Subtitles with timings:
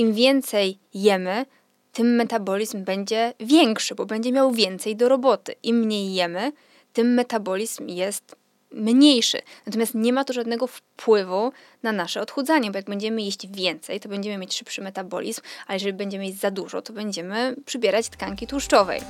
[0.00, 1.46] im więcej jemy,
[1.92, 5.54] tym metabolizm będzie większy, bo będzie miał więcej do roboty.
[5.62, 6.52] Im mniej jemy,
[6.92, 8.36] tym metabolizm jest
[8.72, 9.38] mniejszy.
[9.66, 11.52] Natomiast nie ma to żadnego wpływu
[11.82, 15.92] na nasze odchudzanie, bo jak będziemy jeść więcej, to będziemy mieć szybszy metabolizm, a jeżeli
[15.92, 19.00] będziemy jeść za dużo, to będziemy przybierać tkanki tłuszczowej.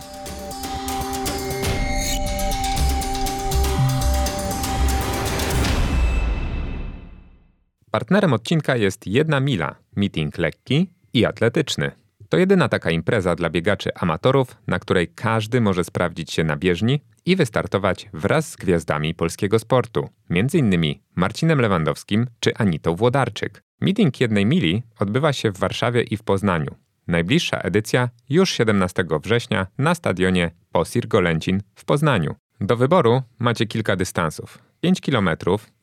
[7.91, 11.91] Partnerem odcinka jest jedna mila, meeting lekki i atletyczny.
[12.29, 17.01] To jedyna taka impreza dla biegaczy amatorów, na której każdy może sprawdzić się na bieżni
[17.27, 20.95] i wystartować wraz z gwiazdami polskiego sportu, m.in.
[21.15, 23.62] Marcinem Lewandowskim czy Anitą Włodarczyk.
[23.81, 26.75] Meeting jednej mili odbywa się w Warszawie i w Poznaniu.
[27.07, 32.34] Najbliższa edycja już 17 września na stadionie Posir Golęcin w Poznaniu.
[32.61, 34.70] Do wyboru macie kilka dystansów.
[34.80, 35.30] 5 km,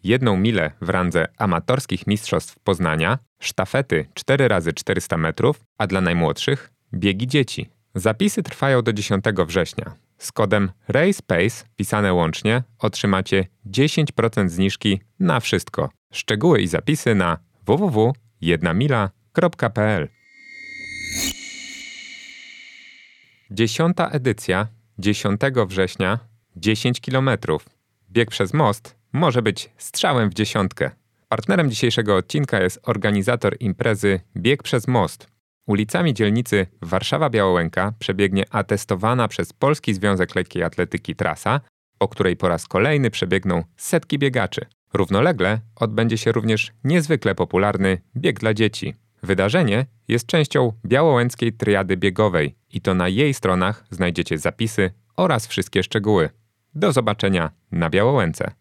[0.04, 6.72] jedną milę w randze amatorskich mistrzostw Poznania, sztafety 4 razy 400 metrów, a dla najmłodszych
[6.94, 7.70] biegi dzieci.
[7.96, 9.94] Zapisy trwają do 10 września.
[10.18, 15.90] Z kodem RACEPACE pisane łącznie otrzymacie 10% zniżki na wszystko.
[16.14, 20.08] Szczegóły i zapisy na www.jednamila.pl
[23.52, 24.68] Dziesiąta edycja
[25.00, 26.20] 10 września
[26.56, 27.30] 10 km.
[28.18, 30.92] Bieg przez most może być strzałem w dziesiątkę.
[31.30, 35.28] Partnerem dzisiejszego odcinka jest organizator imprezy Bieg przez most.
[35.68, 41.62] Ulicami dzielnicy Warszawa-Białołęka przebiegnie atestowana przez Polski Związek Lekkiej Atletyki trasa,
[41.98, 44.66] po której po raz kolejny przebiegną setki biegaczy.
[44.94, 48.96] Równolegle odbędzie się również niezwykle popularny bieg dla dzieci.
[49.24, 55.84] Wydarzenie jest częścią białołęckiej triady biegowej i to na jej stronach znajdziecie zapisy oraz wszystkie
[55.84, 56.30] szczegóły.
[56.78, 58.52] Do zobaczenia na Białołęce.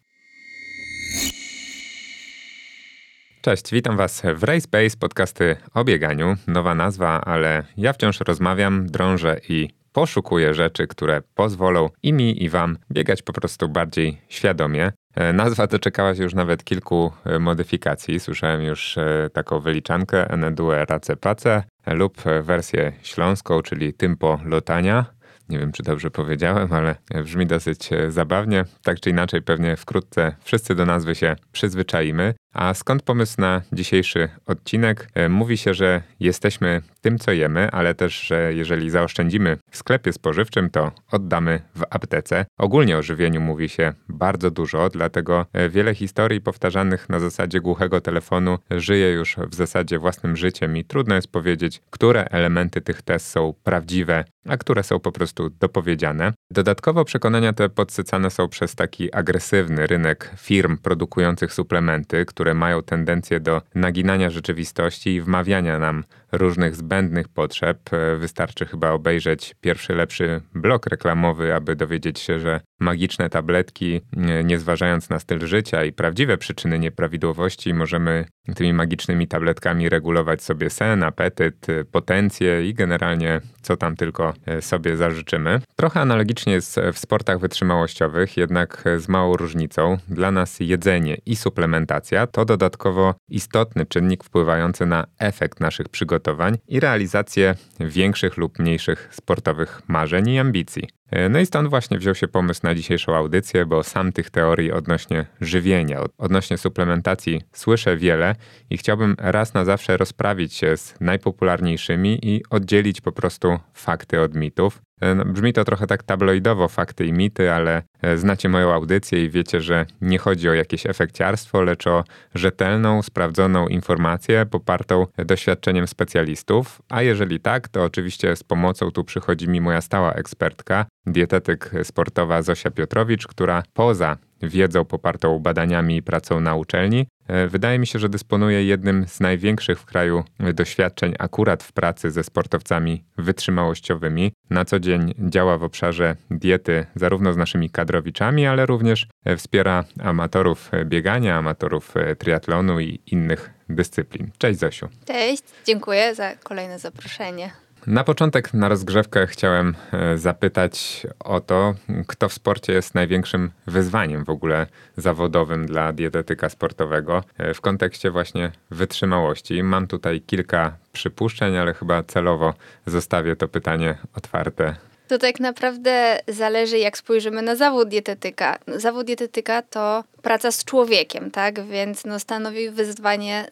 [3.41, 6.35] Cześć, witam Was w Race Base, podcasty o bieganiu.
[6.47, 12.49] Nowa nazwa, ale ja wciąż rozmawiam, drążę i poszukuję rzeczy, które pozwolą i mi, i
[12.49, 14.91] Wam biegać po prostu bardziej świadomie.
[15.15, 18.19] E, nazwa doczekała się już nawet kilku e, modyfikacji.
[18.19, 25.05] Słyszałem już e, taką wyliczankę Enedue Race Pace lub wersję śląską, czyli Tympo Lotania.
[25.49, 28.65] Nie wiem, czy dobrze powiedziałem, ale brzmi dosyć zabawnie.
[28.83, 32.33] Tak czy inaczej, pewnie wkrótce wszyscy do nazwy się przyzwyczaimy.
[32.57, 35.09] A skąd pomysł na dzisiejszy odcinek?
[35.13, 40.13] E, mówi się, że jesteśmy tym, co jemy, ale też, że jeżeli zaoszczędzimy w sklepie
[40.13, 42.45] spożywczym, to oddamy w aptece.
[42.57, 48.01] Ogólnie o żywieniu mówi się bardzo dużo, dlatego e, wiele historii powtarzanych na zasadzie głuchego
[48.01, 53.27] telefonu żyje już w zasadzie własnym życiem i trudno jest powiedzieć, które elementy tych test
[53.27, 56.33] są prawdziwe, a które są po prostu dopowiedziane.
[56.51, 62.83] Dodatkowo przekonania te podsycane są przez taki agresywny rynek firm produkujących suplementy, które które mają
[62.83, 67.93] tendencję do naginania rzeczywistości i wmawiania nam różnych zbędnych potrzeb.
[67.93, 74.43] E, wystarczy chyba obejrzeć pierwszy lepszy blok reklamowy, aby dowiedzieć się, że magiczne tabletki, e,
[74.43, 80.69] nie zważając na styl życia i prawdziwe przyczyny nieprawidłowości, możemy tymi magicznymi tabletkami regulować sobie
[80.69, 85.61] sen, apetyt, e, potencję i generalnie co tam tylko sobie zażyczymy.
[85.75, 89.97] Trochę analogicznie jest w sportach wytrzymałościowych, jednak z małą różnicą.
[90.07, 96.79] Dla nas jedzenie i suplementacja to dodatkowo istotny czynnik wpływający na efekt naszych przygotowań i
[96.79, 100.96] realizację większych lub mniejszych sportowych marzeń i ambicji.
[101.11, 104.71] E, no i stąd właśnie wziął się pomysł na dzisiejszą audycję, bo sam tych teorii
[104.71, 108.35] odnośnie żywienia, odnośnie suplementacji słyszę wiele
[108.69, 114.35] i chciałbym raz na zawsze rozprawić się z najpopularniejszymi i oddzielić po prostu fakty od
[114.35, 114.86] mitów.
[115.01, 119.23] E, no, brzmi to trochę tak tabloidowo, fakty i mity, ale e, znacie moją audycję
[119.25, 122.03] i wiecie, że nie chodzi o jakieś efekciarstwo, lecz o
[122.35, 126.81] rzetelną, sprawdzoną informację popartą doświadczeniem specjalistów.
[126.89, 132.41] A jeżeli tak, to oczywiście z pomocą tu przychodzi mi moja stała ekspertka, dietetyk sportowa
[132.41, 137.07] Zosia Piotrowicz, która poza wiedzą popartą badaniami i pracą na uczelni,
[137.47, 140.23] wydaje mi się, że dysponuje jednym z największych w kraju
[140.53, 144.31] doświadczeń akurat w pracy ze sportowcami wytrzymałościowymi.
[144.49, 149.07] Na co dzień działa w obszarze diety zarówno z naszymi kadrowiczami, ale również
[149.37, 154.31] wspiera amatorów biegania, amatorów e, triatlonu i innych dyscyplin.
[154.37, 154.89] Cześć Zosiu.
[155.05, 157.66] Cześć, dziękuję za kolejne zaproszenie.
[157.87, 161.75] Na początek, na rozgrzewkę, chciałem e, zapytać o to,
[162.07, 168.11] kto w sporcie jest największym wyzwaniem w ogóle zawodowym dla dietetyka sportowego e, w kontekście
[168.11, 169.63] właśnie wytrzymałości.
[169.63, 172.53] Mam tutaj kilka przypuszczeń, ale chyba celowo
[172.85, 174.75] zostawię to pytanie otwarte.
[175.07, 178.59] To tak naprawdę zależy, jak spojrzymy na zawód dietetyka.
[178.75, 181.65] Zawód dietetyka to praca z człowiekiem, tak?
[181.65, 183.47] Więc no, stanowi wyzwanie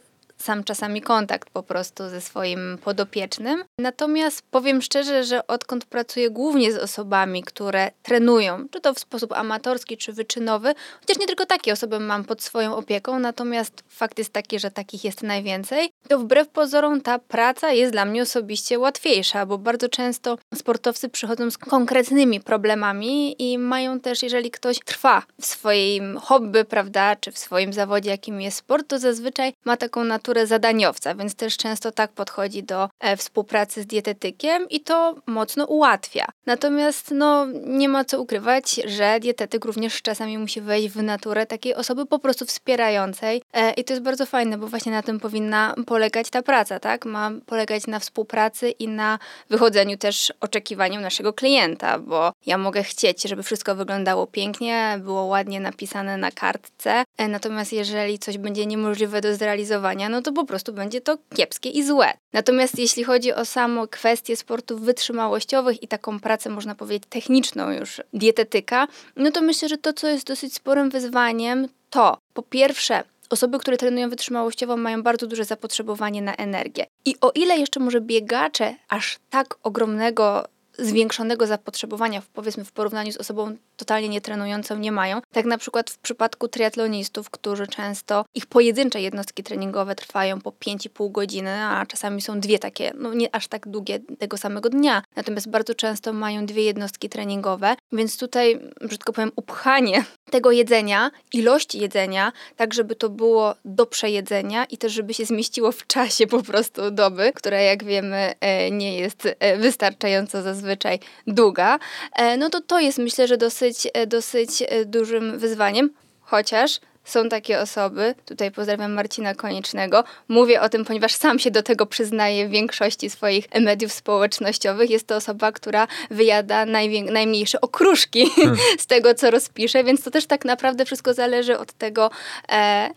[0.45, 3.63] sam czasami kontakt po prostu ze swoim podopiecznym.
[3.79, 9.33] Natomiast powiem szczerze, że odkąd pracuję głównie z osobami, które trenują, czy to w sposób
[9.33, 14.33] amatorski, czy wyczynowy, chociaż nie tylko takie osoby mam pod swoją opieką, natomiast fakt jest
[14.33, 19.45] taki, że takich jest najwięcej, to wbrew pozorom ta praca jest dla mnie osobiście łatwiejsza,
[19.45, 25.45] bo bardzo często sportowcy przychodzą z konkretnymi problemami i mają też, jeżeli ktoś trwa w
[25.45, 30.34] swoim hobby, prawda, czy w swoim zawodzie, jakim jest sport, to zazwyczaj ma taką naturę
[30.43, 36.25] zadaniowca, więc też często tak podchodzi do e, współpracy z dietetykiem i to mocno ułatwia.
[36.45, 41.75] Natomiast no, nie ma co ukrywać, że dietetyk również czasami musi wejść w naturę takiej
[41.75, 45.75] osoby po prostu wspierającej e, i to jest bardzo fajne, bo właśnie na tym powinna
[45.85, 47.05] polegać ta praca, tak?
[47.05, 53.23] Ma polegać na współpracy i na wychodzeniu też oczekiwaniom naszego klienta, bo ja mogę chcieć,
[53.23, 59.21] żeby wszystko wyglądało pięknie, było ładnie napisane na kartce, e, natomiast jeżeli coś będzie niemożliwe
[59.21, 62.13] do zrealizowania, no to po prostu będzie to kiepskie i złe.
[62.33, 68.01] Natomiast jeśli chodzi o samo kwestie sportów wytrzymałościowych i taką pracę, można powiedzieć, techniczną już
[68.13, 73.59] dietetyka, no to myślę, że to, co jest dosyć sporym wyzwaniem, to po pierwsze Osoby,
[73.59, 76.85] które trenują wytrzymałościowo, mają bardzo duże zapotrzebowanie na energię.
[77.05, 80.45] I o ile jeszcze może biegacze aż tak ogromnego
[80.77, 85.21] zwiększonego zapotrzebowania, powiedzmy w porównaniu z osobą totalnie nietrenującą nie mają.
[85.31, 91.11] Tak na przykład w przypadku triatlonistów, którzy często, ich pojedyncze jednostki treningowe trwają po 5,5
[91.11, 95.03] godziny, a czasami są dwie takie, no nie aż tak długie tego samego dnia.
[95.15, 101.79] Natomiast bardzo często mają dwie jednostki treningowe, więc tutaj, brzydko powiem, upchanie tego jedzenia, ilości
[101.79, 106.43] jedzenia, tak żeby to było do przejedzenia i też żeby się zmieściło w czasie po
[106.43, 111.79] prostu doby, która jak wiemy e, nie jest e, wystarczająco zazwyczaj długa,
[112.15, 115.89] e, no to to jest myślę, że dosyć, dosyć dużym wyzwaniem,
[116.21, 121.63] chociaż są takie osoby, tutaj pozdrawiam Marcina Koniecznego, mówię o tym, ponieważ sam się do
[121.63, 124.89] tego przyznaje w większości swoich mediów społecznościowych.
[124.89, 126.65] Jest to osoba, która wyjada
[127.11, 128.57] najmniejsze okruszki hmm.
[128.79, 132.09] z tego, co rozpisze, więc to też tak naprawdę wszystko zależy od tego,
[132.49, 132.89] e,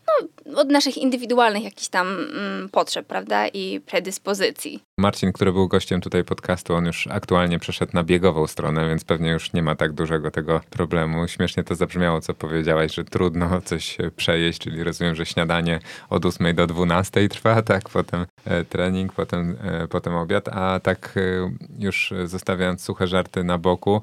[0.46, 4.82] no, od naszych indywidualnych jakichś tam mm, potrzeb, prawda, i predyspozycji.
[4.98, 9.30] Marcin, który był gościem tutaj podcastu, on już aktualnie przeszedł na biegową stronę, więc pewnie
[9.30, 11.28] już nie ma tak dużego tego problemu.
[11.28, 15.80] Śmiesznie to zabrzmiało, co powiedziałaś, że trudno coś przejeść, czyli rozumiem, że śniadanie
[16.10, 21.14] od 8 do 12 trwa, tak, potem e, trening, potem, e, potem obiad, a tak
[21.16, 21.20] e,
[21.78, 24.02] już zostawiając suche żarty na boku,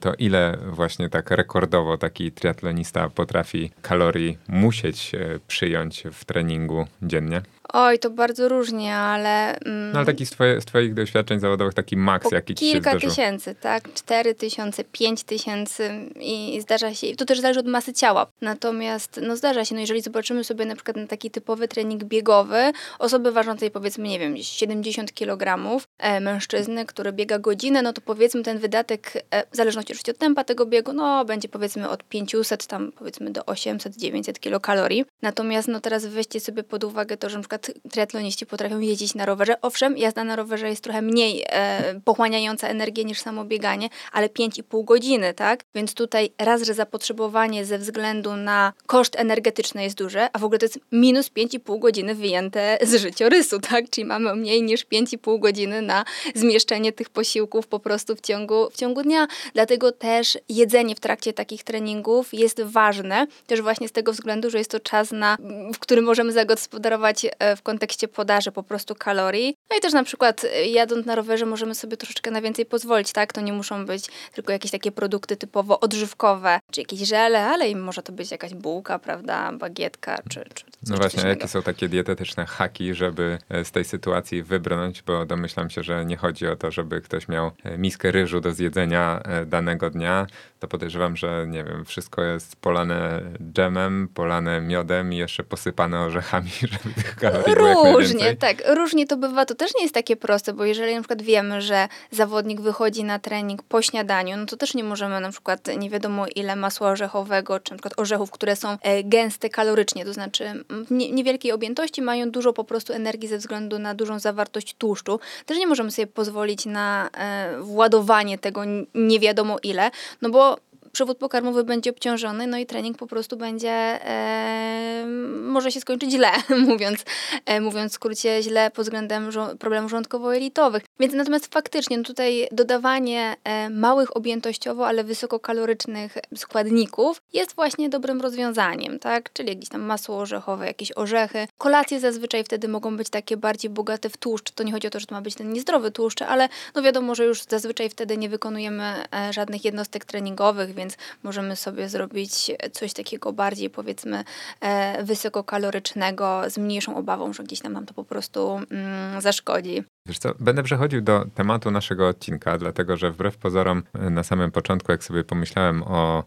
[0.00, 5.12] to ile właśnie tak rekordowo taki triatlonista potrafi kalorii musieć
[5.48, 7.42] przyjąć w treningu dziennie?
[7.72, 9.58] Oj, to bardzo różnie, ale...
[9.58, 12.72] Mm, no ale taki z, twoje, z twoich doświadczeń zawodowych, taki maks, jaki ci się
[12.72, 13.92] Kilka tysięcy, tak?
[13.94, 15.90] Cztery tysiące, pięć tysięcy
[16.20, 17.16] i zdarza się...
[17.16, 18.26] To też zależy od masy ciała.
[18.40, 22.72] Natomiast, no zdarza się, no jeżeli zobaczymy sobie na przykład na taki typowy trening biegowy,
[22.98, 28.42] osoby ważącej powiedzmy, nie wiem, 70 kg, e, mężczyzny, który biega godzinę, no to powiedzmy
[28.42, 32.66] ten wydatek, e, w zależności oczywiście od tempa tego biegu, no będzie powiedzmy od 500
[32.66, 35.04] tam powiedzmy do 800-900 kilokalorii.
[35.22, 39.14] Natomiast no teraz weźcie sobie pod uwagę to, że na przykład przykład triatloniści potrafią jeździć
[39.14, 39.60] na rowerze.
[39.60, 44.84] Owszem, jazda na rowerze jest trochę mniej e, pochłaniająca energię niż samo bieganie, ale 5,5
[44.84, 45.64] godziny, tak?
[45.74, 50.58] Więc tutaj raz, że zapotrzebowanie ze względu na koszt energetyczny jest duże, a w ogóle
[50.58, 53.90] to jest minus 5,5 godziny wyjęte z życiorysu, tak?
[53.90, 58.76] Czyli mamy mniej niż 5,5 godziny na zmieszczenie tych posiłków po prostu w ciągu, w
[58.76, 59.26] ciągu dnia.
[59.54, 64.58] Dlatego też jedzenie w trakcie takich treningów jest ważne, też właśnie z tego względu, że
[64.58, 65.36] jest to czas, na,
[65.74, 69.56] w którym możemy zagospodarować e, w kontekście podaży po prostu kalorii.
[69.70, 73.12] No i też na przykład y, jadąc na rowerze możemy sobie troszeczkę na więcej pozwolić,
[73.12, 73.32] tak?
[73.32, 77.76] To nie muszą być tylko jakieś takie produkty typowo odżywkowe, czy jakieś żele, ale i
[77.76, 81.88] może to być jakaś bułka, prawda, bagietka, czy, czy coś No właśnie, jakie są takie
[81.88, 86.56] dietetyczne haki, żeby e, z tej sytuacji wybrnąć, bo domyślam się, że nie chodzi o
[86.56, 90.26] to, żeby ktoś miał e, miskę ryżu do zjedzenia e, danego dnia,
[90.60, 93.22] to podejrzewam, że nie wiem, wszystko jest polane
[93.52, 97.14] dżemem, polane miodem i jeszcze posypane orzechami, żeby tych
[97.46, 98.62] Różnie, tak.
[98.66, 99.46] Różnie to bywa.
[99.46, 103.18] To też nie jest takie proste, bo jeżeli na przykład wiemy, że zawodnik wychodzi na
[103.18, 107.60] trening po śniadaniu, no to też nie możemy na przykład nie wiadomo ile masła orzechowego,
[107.60, 112.30] czy na przykład orzechów, które są e, gęste kalorycznie, to znaczy w niewielkiej objętości mają
[112.30, 115.20] dużo po prostu energii ze względu na dużą zawartość tłuszczu.
[115.46, 118.62] Też nie możemy sobie pozwolić na e, władowanie tego
[118.94, 119.90] nie wiadomo ile,
[120.22, 120.56] no bo
[120.92, 125.04] przewód pokarmowy będzie obciążony, no i trening po prostu będzie, e,
[125.42, 126.30] może się skończyć źle,
[126.68, 127.04] mówiąc,
[127.46, 130.82] e, mówiąc w skrócie źle pod względem żo- problemów żołądkowo-jelitowych.
[131.00, 138.20] Więc natomiast faktycznie no tutaj dodawanie e, małych objętościowo, ale wysokokalorycznych składników jest właśnie dobrym
[138.20, 139.32] rozwiązaniem, tak?
[139.32, 141.46] Czyli jakieś tam masło orzechowe, jakieś orzechy.
[141.58, 144.50] Kolacje zazwyczaj wtedy mogą być takie bardziej bogate w tłuszcz.
[144.50, 147.14] To nie chodzi o to, że to ma być ten niezdrowy tłuszcz, ale no wiadomo,
[147.14, 150.81] że już zazwyczaj wtedy nie wykonujemy e, żadnych jednostek treningowych, więc
[151.22, 154.24] możemy sobie zrobić coś takiego bardziej powiedzmy
[154.60, 159.84] e, wysokokalorycznego, z mniejszą obawą, że gdzieś nam to po prostu mm, zaszkodzi.
[160.06, 164.50] Wiesz co, będę przechodził do tematu naszego odcinka, dlatego że wbrew pozorom e, na samym
[164.50, 166.24] początku, jak sobie pomyślałem o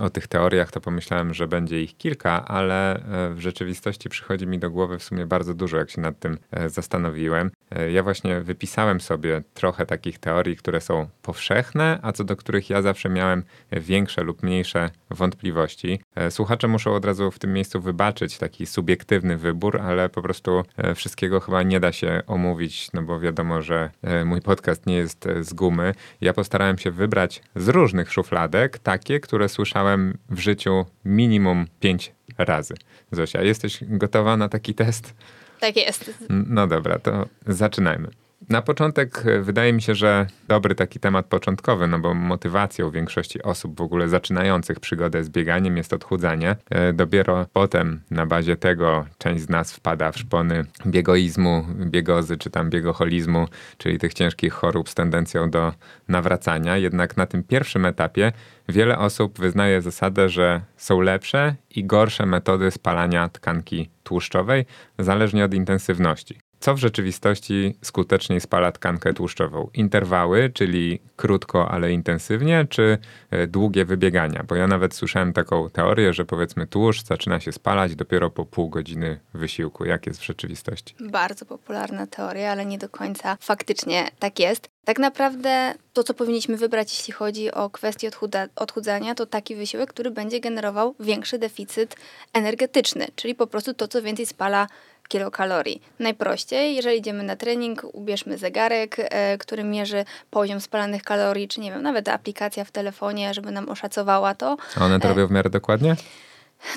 [0.00, 4.58] o tych teoriach, to pomyślałem, że będzie ich kilka, ale e, w rzeczywistości przychodzi mi
[4.58, 7.50] do głowy w sumie bardzo dużo, jak się nad tym e, zastanowiłem.
[7.70, 12.70] E, ja właśnie wypisałem sobie trochę takich teorii, które są powszechne, a co do których
[12.70, 16.00] ja zawsze miałem większe lub mniejsze wątpliwości.
[16.30, 20.62] Słuchacze muszą od razu w tym miejscu wybaczyć taki subiektywny wybór, ale po prostu
[20.94, 23.90] wszystkiego chyba nie da się omówić, no bo wiadomo, że
[24.24, 25.94] mój podcast nie jest z gumy.
[26.20, 29.87] Ja postarałem się wybrać z różnych szufladek takie, które słyszałem
[30.30, 32.74] w życiu minimum pięć razy.
[33.12, 35.14] Zosia, jesteś gotowa na taki test?
[35.60, 36.10] Tak jest.
[36.30, 38.08] No dobra, to zaczynajmy.
[38.48, 43.42] Na początek e, wydaje mi się, że dobry taki temat początkowy, no bo motywacją większości
[43.42, 46.56] osób w ogóle zaczynających przygodę z bieganiem jest odchudzanie.
[46.70, 52.50] E, dopiero potem na bazie tego część z nas wpada w szpony biegoizmu, biegozy czy
[52.50, 53.46] tam biegoholizmu,
[53.78, 55.72] czyli tych ciężkich chorób z tendencją do
[56.08, 56.76] nawracania.
[56.76, 58.32] Jednak na tym pierwszym etapie
[58.68, 64.66] wiele osób wyznaje zasadę, że są lepsze i gorsze metody spalania tkanki tłuszczowej,
[64.98, 66.47] zależnie od intensywności.
[66.60, 69.70] Co w rzeczywistości skuteczniej spala tkankę tłuszczową?
[69.74, 72.98] Interwały, czyli krótko, ale intensywnie, czy
[73.30, 74.44] e, długie wybiegania?
[74.48, 78.68] Bo ja nawet słyszałem taką teorię, że powiedzmy tłuszcz zaczyna się spalać dopiero po pół
[78.68, 79.84] godziny wysiłku.
[79.84, 80.94] Jak jest w rzeczywistości?
[81.00, 84.68] Bardzo popularna teoria, ale nie do końca faktycznie tak jest.
[84.84, 88.10] Tak naprawdę to, co powinniśmy wybrać, jeśli chodzi o kwestię
[88.56, 91.96] odchudzania, to taki wysiłek, który będzie generował większy deficyt
[92.32, 94.66] energetyczny, czyli po prostu to, co więcej spala
[95.08, 95.82] kilokalorii.
[95.98, 101.70] Najprościej, jeżeli idziemy na trening, ubierzmy zegarek, e, który mierzy poziom spalanych kalorii, czy nie
[101.72, 104.56] wiem, nawet aplikacja w telefonie, żeby nam oszacowała to.
[104.76, 105.96] A one to e, robią w miarę dokładnie?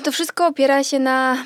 [0.04, 1.44] To wszystko opiera się na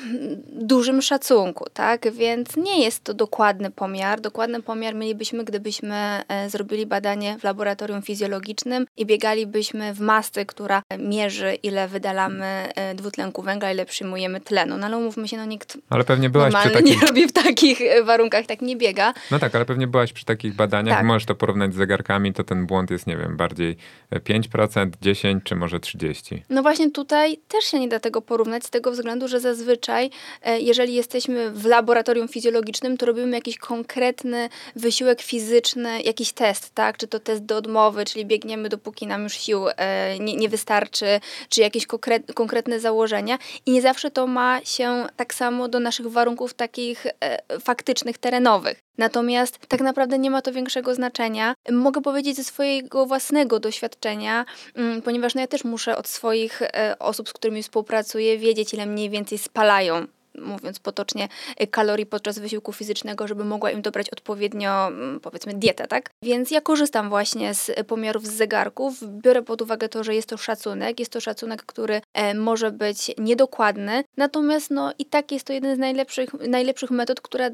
[0.51, 2.11] dużym szacunku, tak?
[2.11, 4.21] Więc nie jest to dokładny pomiar.
[4.21, 5.95] Dokładny pomiar mielibyśmy, gdybyśmy
[6.27, 12.95] e, zrobili badanie w laboratorium fizjologicznym i biegalibyśmy w masce, która mierzy, ile wydalamy e,
[12.95, 14.77] dwutlenku węgla, ile przyjmujemy tlenu.
[14.77, 17.01] No ale umówmy się, no nikt ale pewnie byłaś przy takich...
[17.01, 19.13] nie robi w takich e, warunkach, tak nie biega.
[19.31, 20.97] No tak, ale pewnie byłaś przy takich badaniach.
[20.97, 21.05] Tak.
[21.05, 23.77] Możesz to porównać z zegarkami, to ten błąd jest, nie wiem, bardziej
[24.11, 26.39] 5%, 10% czy może 30%.
[26.49, 30.09] No właśnie tutaj też się nie da tego porównać z tego względu, że zazwyczaj,
[30.41, 36.97] e, jeżeli jesteśmy w laboratorium fizjologicznym, to robimy jakiś konkretny wysiłek fizyczny, jakiś test, tak?
[36.97, 41.19] Czy to test do odmowy, czyli biegniemy dopóki nam już sił e, nie, nie wystarczy,
[41.49, 41.87] czy jakieś
[42.33, 43.37] konkretne założenia.
[43.65, 48.86] I nie zawsze to ma się tak samo do naszych warunków takich e, faktycznych, terenowych.
[48.97, 51.55] Natomiast tak naprawdę nie ma to większego znaczenia.
[51.71, 56.95] Mogę powiedzieć ze swojego własnego doświadczenia, mm, ponieważ no ja też muszę od swoich e,
[56.99, 60.07] osób, z którymi współpracuję, wiedzieć, ile mniej więcej spalają
[60.41, 61.27] mówiąc potocznie,
[61.57, 66.09] e, kalorii podczas wysiłku fizycznego, żeby mogła im dobrać odpowiednio, mm, powiedzmy, dietę, tak?
[66.23, 68.93] Więc ja korzystam właśnie z pomiarów z zegarków.
[69.21, 70.99] Biorę pod uwagę to, że jest to szacunek.
[70.99, 75.75] Jest to szacunek, który e, może być niedokładny, natomiast no i tak jest to jeden
[75.75, 77.49] z najlepszych, najlepszych metod, która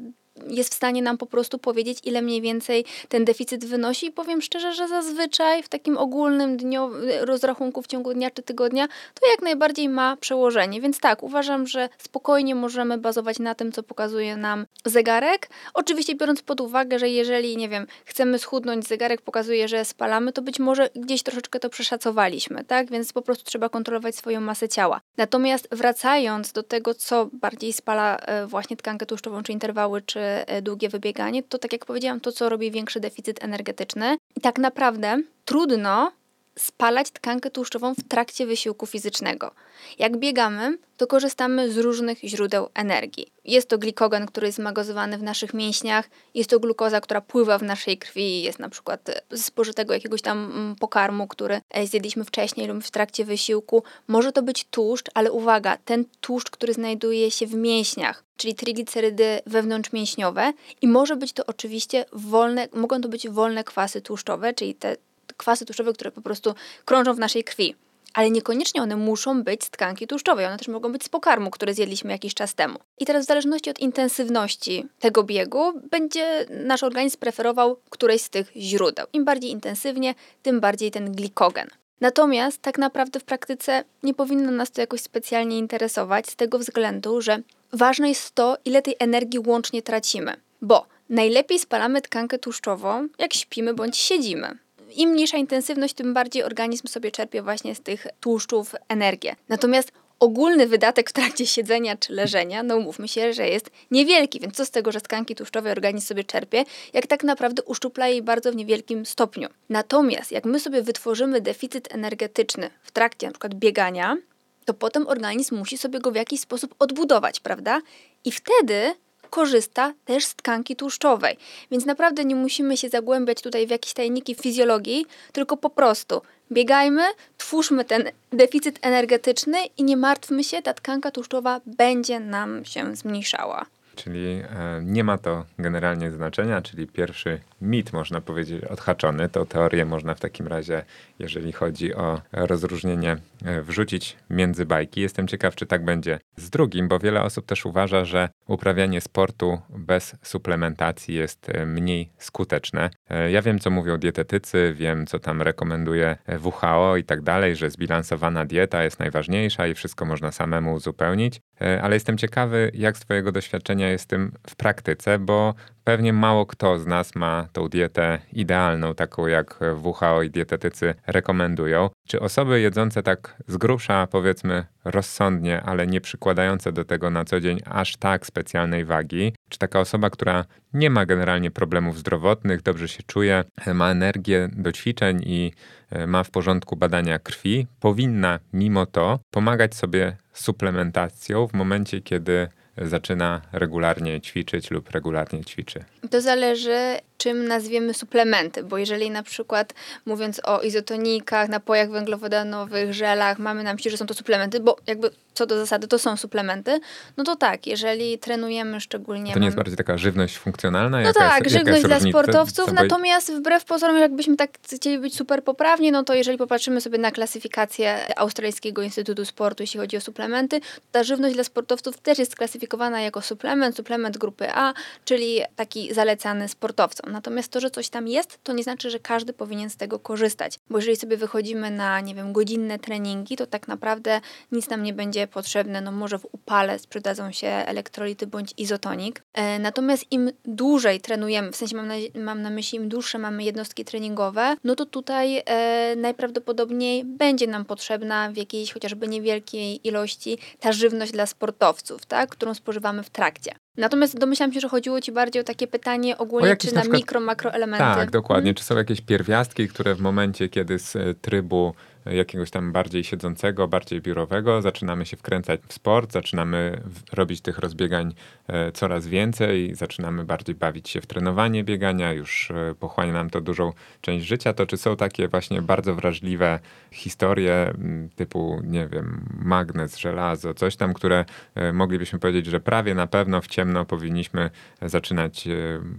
[0.48, 4.06] jest w stanie nam po prostu powiedzieć, ile mniej więcej ten deficyt wynosi.
[4.06, 8.88] I powiem szczerze, że zazwyczaj w takim ogólnym dniu, rozrachunku w ciągu dnia czy tygodnia
[9.20, 10.80] to jak najbardziej ma przełożenie.
[10.80, 15.48] Więc tak, uważam, że spokojnie możemy bazować na tym, co pokazuje nam zegarek.
[15.74, 20.42] Oczywiście biorąc pod uwagę, że jeżeli, nie wiem, chcemy schudnąć, zegarek pokazuje, że spalamy, to
[20.42, 22.90] być może gdzieś troszeczkę to przeszacowaliśmy, tak?
[22.90, 25.00] Więc po prostu trzeba kontrolować swoją masę ciała.
[25.16, 30.62] Natomiast wracając do tego, co bardziej spala e, właśnie tkankę tłuszczową, czy interwały, czy E,
[30.62, 34.16] długie wybieganie, to tak jak powiedziałam, to co robi większy deficyt energetyczny.
[34.36, 36.12] I tak naprawdę trudno
[36.58, 39.50] spalać tkankę tłuszczową w trakcie wysiłku fizycznego.
[39.98, 43.26] Jak biegamy, to korzystamy z różnych źródeł energii.
[43.44, 47.62] Jest to glikogen, który jest zmagazowany w naszych mięśniach, jest to glukoza, która pływa w
[47.62, 52.66] naszej krwi, jest na przykład z spożytego jakiegoś tam mm, pokarmu, który e, zjedliśmy wcześniej
[52.66, 53.82] lub w trakcie wysiłku.
[54.08, 59.40] Może to być tłuszcz, ale uwaga, ten tłuszcz, który znajduje się w mięśniach, czyli triglicerydy
[59.46, 64.96] wewnątrzmięśniowe i może być to oczywiście wolne, mogą to być wolne kwasy tłuszczowe, czyli te
[65.36, 67.74] kwasy tłuszczowe, które po prostu krążą w naszej krwi.
[68.14, 70.46] ale niekoniecznie one muszą być z tkanki tłuszczowej.
[70.46, 72.78] One też mogą być z pokarmu, który zjedliśmy jakiś czas temu.
[72.98, 78.52] I teraz w zależności od intensywności tego biegu będzie nasz organizm preferował któreś z tych
[78.56, 79.06] źródeł.
[79.12, 81.68] Im bardziej intensywnie, tym bardziej ten glikogen.
[82.00, 87.20] Natomiast tak naprawdę w praktyce nie powinno nas to jakoś specjalnie interesować z tego względu,
[87.20, 90.36] że ważne jest to, ile tej energii łącznie tracimy.
[90.62, 94.58] Bo najlepiej spalamy tkankę tłuszczową, jak śpimy bądź siedzimy.
[94.96, 99.36] Im mniejsza intensywność, tym bardziej organizm sobie czerpie właśnie z tych tłuszczów energię.
[99.48, 104.56] Natomiast ogólny wydatek w trakcie siedzenia czy leżenia, no umówmy się, że jest niewielki, więc
[104.56, 108.52] co z tego, że tkanki tłuszczowe organizm sobie czerpie, jak tak naprawdę uszczupla jej bardzo
[108.52, 109.48] w niewielkim stopniu.
[109.68, 113.48] Natomiast jak my sobie wytworzymy deficyt energetyczny w trakcie np.
[113.54, 114.16] biegania,
[114.64, 117.80] to potem organizm musi sobie go w jakiś sposób odbudować, prawda?
[118.24, 118.94] I wtedy
[119.34, 121.36] korzysta też z tkanki tłuszczowej.
[121.70, 126.22] Więc naprawdę nie musimy się zagłębiać tutaj w jakieś tajniki fizjologii, tylko po prostu
[126.52, 127.02] biegajmy,
[127.38, 133.66] twórzmy ten deficyt energetyczny i nie martwmy się, ta tkanka tłuszczowa będzie nam się zmniejszała.
[133.94, 139.28] Czyli e, nie ma to generalnie znaczenia, czyli pierwszy mit, można powiedzieć, odhaczony.
[139.28, 140.84] To teorię można w takim razie,
[141.18, 145.00] jeżeli chodzi o rozróżnienie, e, wrzucić między bajki.
[145.00, 149.58] Jestem ciekaw, czy tak będzie z drugim, bo wiele osób też uważa, że uprawianie sportu
[149.70, 152.90] bez suplementacji jest e, mniej skuteczne.
[153.30, 158.44] Ja wiem, co mówią dietetycy, wiem, co tam rekomenduje WHO i tak dalej, że zbilansowana
[158.44, 161.40] dieta jest najważniejsza i wszystko można samemu uzupełnić,
[161.82, 166.78] ale jestem ciekawy, jak z Twojego doświadczenia jest tym w praktyce, bo pewnie mało kto
[166.78, 171.90] z nas ma tą dietę idealną, taką jak WHO i dietetycy rekomendują.
[172.08, 177.40] Czy osoby jedzące tak z grubsza, powiedzmy rozsądnie, ale nie przykładające do tego na co
[177.40, 182.88] dzień aż tak specjalnej wagi, czy taka osoba, która nie ma generalnie problemów zdrowotnych, dobrze
[182.88, 185.52] się czuje, ma energię do ćwiczeń i
[185.90, 192.48] e, ma w porządku badania krwi, powinna mimo to pomagać sobie suplementacją w momencie, kiedy
[192.78, 195.84] zaczyna regularnie ćwiczyć lub regularnie ćwiczy?
[196.10, 199.74] To zależy, czym nazwiemy suplementy, bo jeżeli na przykład
[200.06, 205.10] mówiąc o izotonikach, napojach węglowodanowych, żelach, mamy na myśli, że są to suplementy, bo jakby
[205.34, 206.80] co do zasady to są suplementy,
[207.16, 209.32] no to tak, jeżeli trenujemy szczególnie...
[209.32, 211.00] To nie jest bardziej taka żywność funkcjonalna?
[211.00, 215.92] No tak, jest, żywność dla sportowców, natomiast wbrew pozorom, jakbyśmy tak chcieli być super poprawni,
[215.92, 220.60] no to jeżeli popatrzymy sobie na klasyfikację Australijskiego Instytutu Sportu, jeśli chodzi o suplementy,
[220.92, 224.72] ta żywność dla sportowców też jest klasyfikowana jako suplement, suplement grupy A,
[225.04, 227.03] czyli taki zalecany sportowcom.
[227.06, 230.58] Natomiast to, że coś tam jest, to nie znaczy, że każdy powinien z tego korzystać,
[230.70, 234.20] bo jeżeli sobie wychodzimy na, nie wiem, godzinne treningi, to tak naprawdę
[234.52, 239.22] nic nam nie będzie potrzebne, no może w upale sprzedadzą się elektrolity bądź izotonik.
[239.34, 243.44] E, natomiast im dłużej trenujemy, w sensie mam na, mam na myśli, im dłuższe mamy
[243.44, 250.38] jednostki treningowe, no to tutaj e, najprawdopodobniej będzie nam potrzebna w jakiejś chociażby niewielkiej ilości
[250.60, 253.63] ta żywność dla sportowców, tak, którą spożywamy w trakcie.
[253.76, 257.00] Natomiast domyślam się, że chodziło Ci bardziej o takie pytanie ogólnie, czy na, na przykład,
[257.00, 257.84] mikro, makroelementy.
[257.84, 258.42] Tak, dokładnie.
[258.42, 258.54] Hmm.
[258.54, 261.74] Czy są jakieś pierwiastki, które w momencie, kiedy z e, trybu
[262.06, 266.80] jakiegoś tam bardziej siedzącego, bardziej biurowego, zaczynamy się wkręcać w sport, zaczynamy
[267.12, 268.14] robić tych rozbiegań
[268.48, 273.40] e, coraz więcej, zaczynamy bardziej bawić się w trenowanie biegania, już e, pochłania nam to
[273.40, 277.74] dużą część życia, to czy są takie właśnie bardzo wrażliwe historie
[278.16, 283.40] typu, nie wiem, magnez, żelazo, coś tam, które e, moglibyśmy powiedzieć, że prawie na pewno
[283.40, 284.50] w ciemno powinniśmy
[284.82, 285.48] zaczynać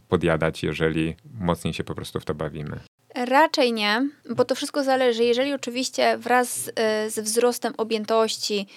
[0.10, 2.80] podjadać, jeżeli mocniej się po prostu w to bawimy.
[3.16, 5.24] Raczej nie, bo to wszystko zależy.
[5.24, 8.68] Jeżeli oczywiście wraz e, z wzrostem objętości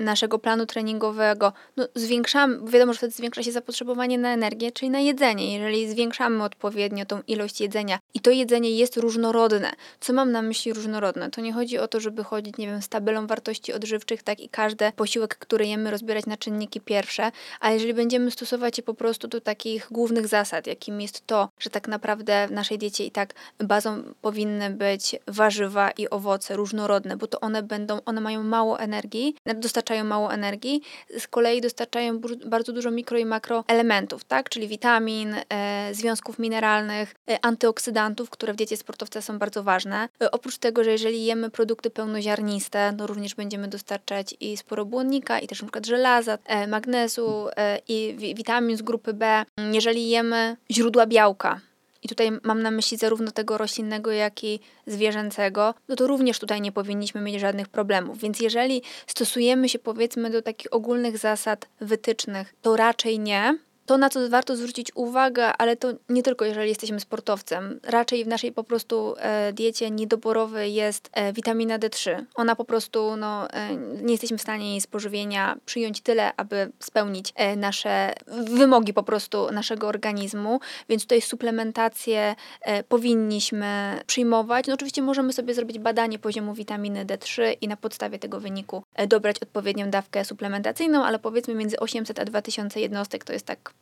[0.00, 5.00] naszego planu treningowego, no zwiększamy, wiadomo, że wtedy zwiększa się zapotrzebowanie na energię, czyli na
[5.00, 5.54] jedzenie.
[5.54, 10.72] Jeżeli zwiększamy odpowiednio tą ilość jedzenia i to jedzenie jest różnorodne, co mam na myśli
[10.72, 11.30] różnorodne?
[11.30, 14.48] To nie chodzi o to, żeby chodzić, nie wiem, z tabelą wartości odżywczych, tak i
[14.48, 17.30] każdy posiłek, który jemy, rozbierać na czynniki pierwsze,
[17.60, 21.70] a jeżeli będziemy stosować je po prostu do takich głównych zasad, jakim jest to, że
[21.70, 27.26] tak naprawdę w naszej diecie i tak bazą powinny być warzywa i owoce różnorodne, bo
[27.26, 30.82] to one będą, one mają mało energii, dostarczają dostarczają mało energii,
[31.18, 34.48] z kolei dostarczają bardzo dużo mikro i makroelementów, tak?
[34.48, 40.08] czyli witamin, e, związków mineralnych, e, antyoksydantów, które w diecie sportowca są bardzo ważne.
[40.22, 45.38] E, oprócz tego, że jeżeli jemy produkty pełnoziarniste, no również będziemy dostarczać i sporo błonnika,
[45.38, 49.44] i też przykład żelaza, e, magnezu e, i witamin z grupy B.
[49.72, 51.60] Jeżeli jemy źródła białka,
[52.04, 56.60] i tutaj mam na myśli zarówno tego roślinnego, jak i zwierzęcego, no to również tutaj
[56.60, 58.18] nie powinniśmy mieć żadnych problemów.
[58.18, 63.58] Więc jeżeli stosujemy się powiedzmy do takich ogólnych zasad wytycznych, to raczej nie.
[63.86, 67.80] To, na co warto zwrócić uwagę, ale to nie tylko jeżeli jesteśmy sportowcem.
[67.82, 72.24] Raczej w naszej po prostu e, diecie niedoborowej jest e, witamina D3.
[72.34, 77.32] Ona po prostu, no, e, nie jesteśmy w stanie jej spożywienia przyjąć tyle, aby spełnić
[77.36, 78.14] e, nasze
[78.50, 84.66] wymogi po prostu naszego organizmu, więc tutaj suplementację e, powinniśmy przyjmować.
[84.66, 89.06] No oczywiście możemy sobie zrobić badanie poziomu witaminy D3 i na podstawie tego wyniku e,
[89.06, 93.73] dobrać odpowiednią dawkę suplementacyjną, ale powiedzmy między 800 a 2000 jednostek to jest tak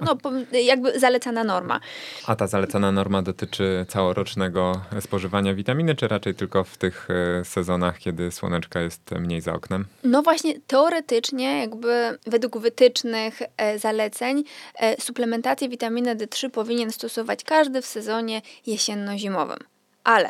[0.00, 0.16] no,
[0.52, 1.80] jakby zalecana norma.
[2.26, 7.98] A ta zalecana norma dotyczy całorocznego spożywania witaminy, czy raczej tylko w tych e, sezonach,
[7.98, 9.86] kiedy słoneczka jest mniej za oknem?
[10.04, 17.82] No właśnie, teoretycznie, jakby według wytycznych e, zaleceń, e, suplementację witaminy D3 powinien stosować każdy
[17.82, 19.58] w sezonie jesienno-zimowym.
[20.04, 20.28] Ale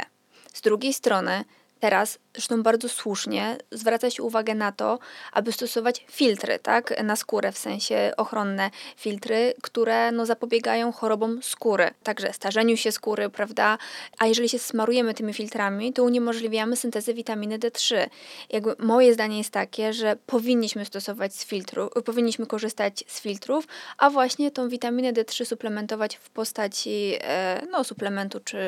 [0.52, 1.44] z drugiej strony,
[1.80, 4.98] teraz zresztą bardzo słusznie, zwraca się uwagę na to,
[5.32, 11.90] aby stosować filtry tak, na skórę, w sensie ochronne filtry, które no, zapobiegają chorobom skóry,
[12.02, 13.78] także starzeniu się skóry, prawda?
[14.18, 18.08] A jeżeli się smarujemy tymi filtrami, to uniemożliwiamy syntezę witaminy D3.
[18.50, 23.66] Jakby moje zdanie jest takie, że powinniśmy stosować z filtru, powinniśmy korzystać z filtrów,
[23.98, 28.58] a właśnie tą witaminę D3 suplementować w postaci e, no, suplementu czy,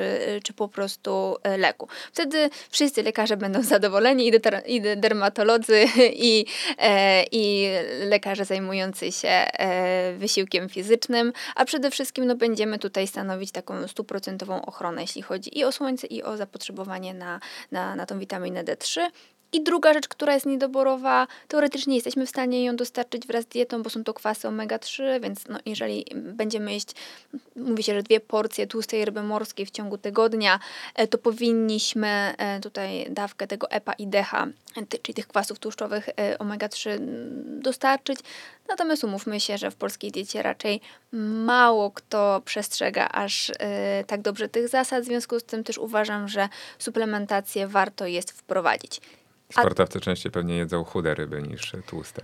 [0.43, 1.89] czy po prostu e, leku.
[2.13, 4.33] Wtedy wszyscy lekarze będą będą zadowoleni i,
[4.67, 6.47] i dermatolodzy, i,
[6.79, 7.69] e, i
[8.07, 14.65] lekarze zajmujący się e, wysiłkiem fizycznym, a przede wszystkim no, będziemy tutaj stanowić taką stuprocentową
[14.67, 19.01] ochronę, jeśli chodzi i o słońce, i o zapotrzebowanie na, na, na tą witaminę D3.
[19.53, 23.83] I druga rzecz, która jest niedoborowa, teoretycznie jesteśmy w stanie ją dostarczyć wraz z dietą,
[23.83, 26.89] bo są to kwasy omega-3, więc no, jeżeli będziemy jeść,
[27.57, 30.59] mówi się, że dwie porcje tłustej ryby morskiej w ciągu tygodnia,
[30.95, 34.47] e, to powinniśmy e, tutaj dawkę tego EPA i DHA,
[35.03, 36.99] czyli tych kwasów tłuszczowych e, omega-3
[37.61, 38.19] dostarczyć.
[38.69, 40.81] Natomiast umówmy się, że w polskiej diecie raczej
[41.13, 43.53] mało kto przestrzega aż
[44.07, 49.01] tak dobrze tych zasad, w związku z tym też uważam, że suplementację warto jest wprowadzić.
[49.53, 50.01] Sportowcy A...
[50.01, 52.23] częściej pewnie jedzą chude ryby niż tłuste.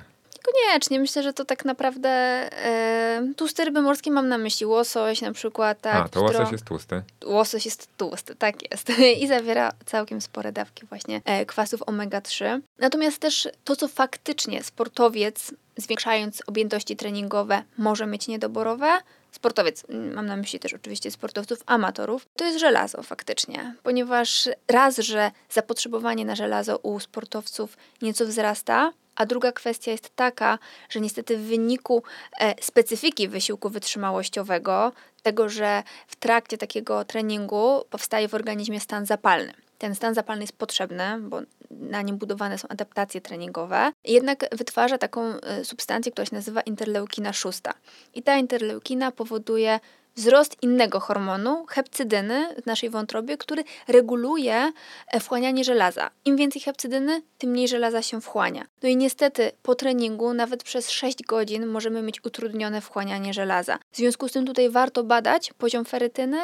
[0.48, 1.00] Niekoniecznie.
[1.00, 4.66] Myślę, że to tak naprawdę e, tłuste ryby morskie mam na myśli.
[4.66, 5.80] Łosoś na przykład.
[5.80, 7.02] Tak, A, to łosoś jest tłusty?
[7.24, 8.92] Łosoś jest tłusty, tak jest.
[9.22, 12.60] I zawiera całkiem spore dawki właśnie e, kwasów omega-3.
[12.78, 18.98] Natomiast też to, co faktycznie sportowiec, zwiększając objętości treningowe, może mieć niedoborowe,
[19.32, 25.30] sportowiec, mam na myśli też oczywiście sportowców amatorów, to jest żelazo faktycznie, ponieważ raz, że
[25.50, 31.42] zapotrzebowanie na żelazo u sportowców nieco wzrasta, a druga kwestia jest taka, że niestety w
[31.42, 32.02] wyniku
[32.40, 39.52] e, specyfiki wysiłku wytrzymałościowego, tego, że w trakcie takiego treningu powstaje w organizmie stan zapalny.
[39.78, 45.22] Ten stan zapalny jest potrzebny, bo na nim budowane są adaptacje treningowe, jednak wytwarza taką
[45.22, 47.74] e, substancję, która się nazywa interleukina szósta.
[48.14, 49.80] I ta interleukina powoduje
[50.18, 54.72] wzrost innego hormonu, hepcydyny w naszej wątrobie, który reguluje
[55.08, 56.10] e, wchłanianie żelaza.
[56.24, 58.66] Im więcej hepcydyny, tym mniej żelaza się wchłania.
[58.82, 63.78] No i niestety po treningu nawet przez 6 godzin możemy mieć utrudnione wchłanianie żelaza.
[63.92, 66.38] W związku z tym tutaj warto badać poziom ferytyny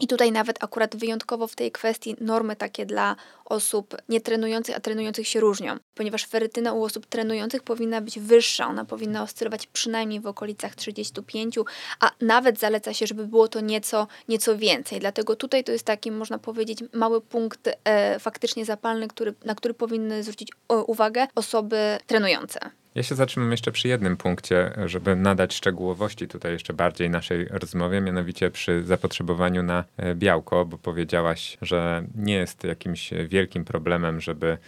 [0.00, 5.28] i tutaj nawet akurat wyjątkowo w tej kwestii normy takie dla osób nietrenujących, a trenujących
[5.28, 10.26] się różnią, ponieważ ferytyna u osób trenujących powinna być wyższa, ona powinna oscylować przynajmniej w
[10.26, 11.58] okolicach 35,
[12.00, 15.00] a nawet zaleca się, żeby było to nieco, nieco więcej.
[15.00, 19.74] Dlatego tutaj to jest taki, można powiedzieć, mały punkt e, faktycznie zapalny, który, na który
[19.74, 20.48] powinny zwrócić
[20.86, 22.70] uwagę osoby trenujące.
[22.94, 28.00] Ja się zatrzymam jeszcze przy jednym punkcie, żeby nadać szczegółowości tutaj jeszcze bardziej naszej rozmowie,
[28.00, 34.58] mianowicie przy zapotrzebowaniu na e, białko, bo powiedziałaś, że nie jest jakimś wielkim problemem, żeby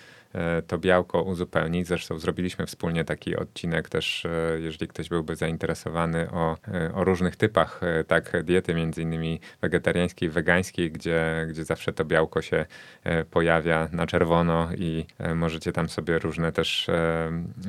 [0.67, 1.87] to białko uzupełnić.
[1.87, 7.37] Zresztą zrobiliśmy wspólnie taki odcinek też, e, jeżeli ktoś byłby zainteresowany o, e, o różnych
[7.37, 12.67] typach tak diety, między innymi wegetariańskiej, wegańskiej, gdzie, gdzie zawsze to białko się
[13.31, 16.91] pojawia na czerwono i możecie tam sobie różne też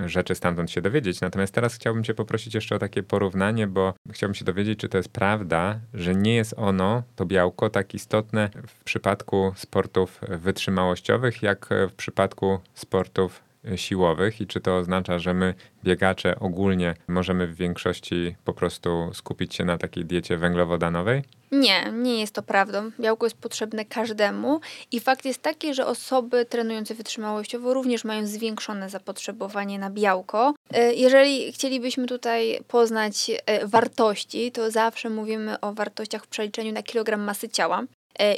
[0.05, 1.21] rzeczy stamtąd się dowiedzieć.
[1.21, 4.97] Natomiast teraz chciałbym cię poprosić jeszcze o takie porównanie, bo chciałbym się dowiedzieć, czy to
[4.97, 11.69] jest prawda, że nie jest ono, to białko, tak istotne w przypadku sportów wytrzymałościowych, jak
[11.89, 17.55] w przypadku sportów e, siłowych i czy to oznacza, że my biegacze ogólnie możemy w
[17.55, 21.23] większości po prostu skupić się na takiej diecie węglowodanowej?
[21.51, 22.91] Nie, nie jest to prawdą.
[22.99, 24.59] Białko jest potrzebne każdemu
[24.91, 30.53] i fakt jest taki, że osoby trenujące wytrzymałościowo również mają zwiększone zapotrzebowanie na białko.
[30.71, 36.83] E, jeżeli chcielibyśmy tutaj poznać e, wartości, to zawsze mówimy o wartościach w przeliczeniu na
[36.83, 37.83] kilogram masy ciała.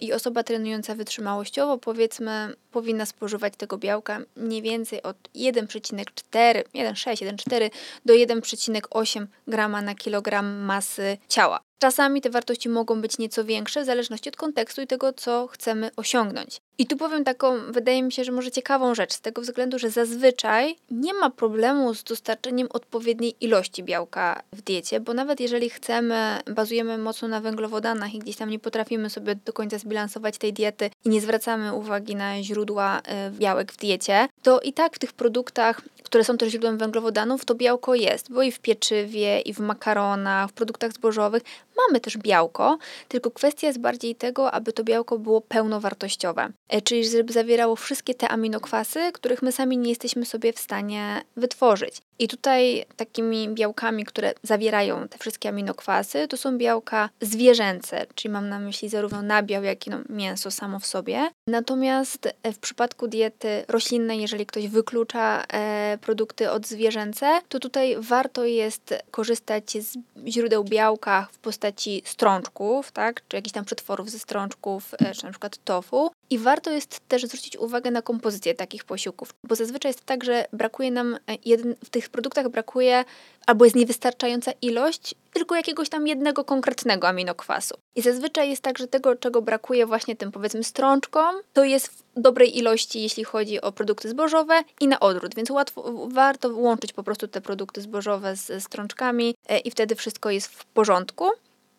[0.01, 7.69] I osoba trenująca wytrzymałościowo, powiedzmy, powinna spożywać tego białka mniej więcej od 1,4, 1,6, 1,4
[8.05, 11.68] do 1,8 grama na kilogram masy ciała.
[11.79, 15.91] Czasami te wartości mogą być nieco większe w zależności od kontekstu i tego, co chcemy
[15.95, 16.61] osiągnąć.
[16.77, 19.89] I tu powiem taką, wydaje mi się, że może ciekawą rzecz, z tego względu, że
[19.89, 26.39] zazwyczaj nie ma problemu z dostarczeniem odpowiedniej ilości białka w diecie, bo nawet jeżeli chcemy,
[26.45, 30.89] bazujemy mocno na węglowodanach i gdzieś tam nie potrafimy sobie do końca zbilansować tej diety
[31.05, 35.13] i nie zwracamy uwagi na źródła y, białek w diecie, to i tak w tych
[35.13, 39.59] produktach które są też źródłem węglowodanów, to białko jest, bo i w pieczywie, i w
[39.59, 41.43] makaronach, w produktach zbożowych
[41.77, 42.77] mamy też białko,
[43.07, 48.15] tylko kwestia jest bardziej tego, aby to białko było pełnowartościowe, e, czyli żeby zawierało wszystkie
[48.15, 52.01] te aminokwasy, których my sami nie jesteśmy sobie w stanie wytworzyć.
[52.19, 58.49] I tutaj takimi białkami, które zawierają te wszystkie aminokwasy, to są białka zwierzęce, czyli mam
[58.49, 61.29] na myśli zarówno nabiał, jak i no, mięso samo w sobie.
[61.47, 67.95] Natomiast e, w przypadku diety roślinnej, jeżeli ktoś wyklucza e, produkty od zwierzęce, to tutaj
[67.99, 74.19] warto jest korzystać z źródeł białka w postaci strączków, tak, czy jakichś tam przetworów ze
[74.19, 76.11] strączków, e, czy na przykład tofu.
[76.29, 80.45] I warto jest też zwrócić uwagę na kompozycję takich posiłków, bo zazwyczaj jest tak, że
[80.53, 83.05] brakuje nam jeden, w tych produktach brakuje
[83.45, 87.75] albo jest niewystarczająca ilość tylko jakiegoś tam jednego konkretnego aminokwasu.
[87.95, 92.21] I zazwyczaj jest tak, że tego, czego brakuje właśnie tym powiedzmy strączkom, to jest w
[92.21, 97.03] dobrej ilości, jeśli chodzi o produkty zbożowe i na odwrót, więc łatwo, warto łączyć po
[97.03, 101.29] prostu te produkty zbożowe z strączkami e, i wtedy wszystko jest w porządku.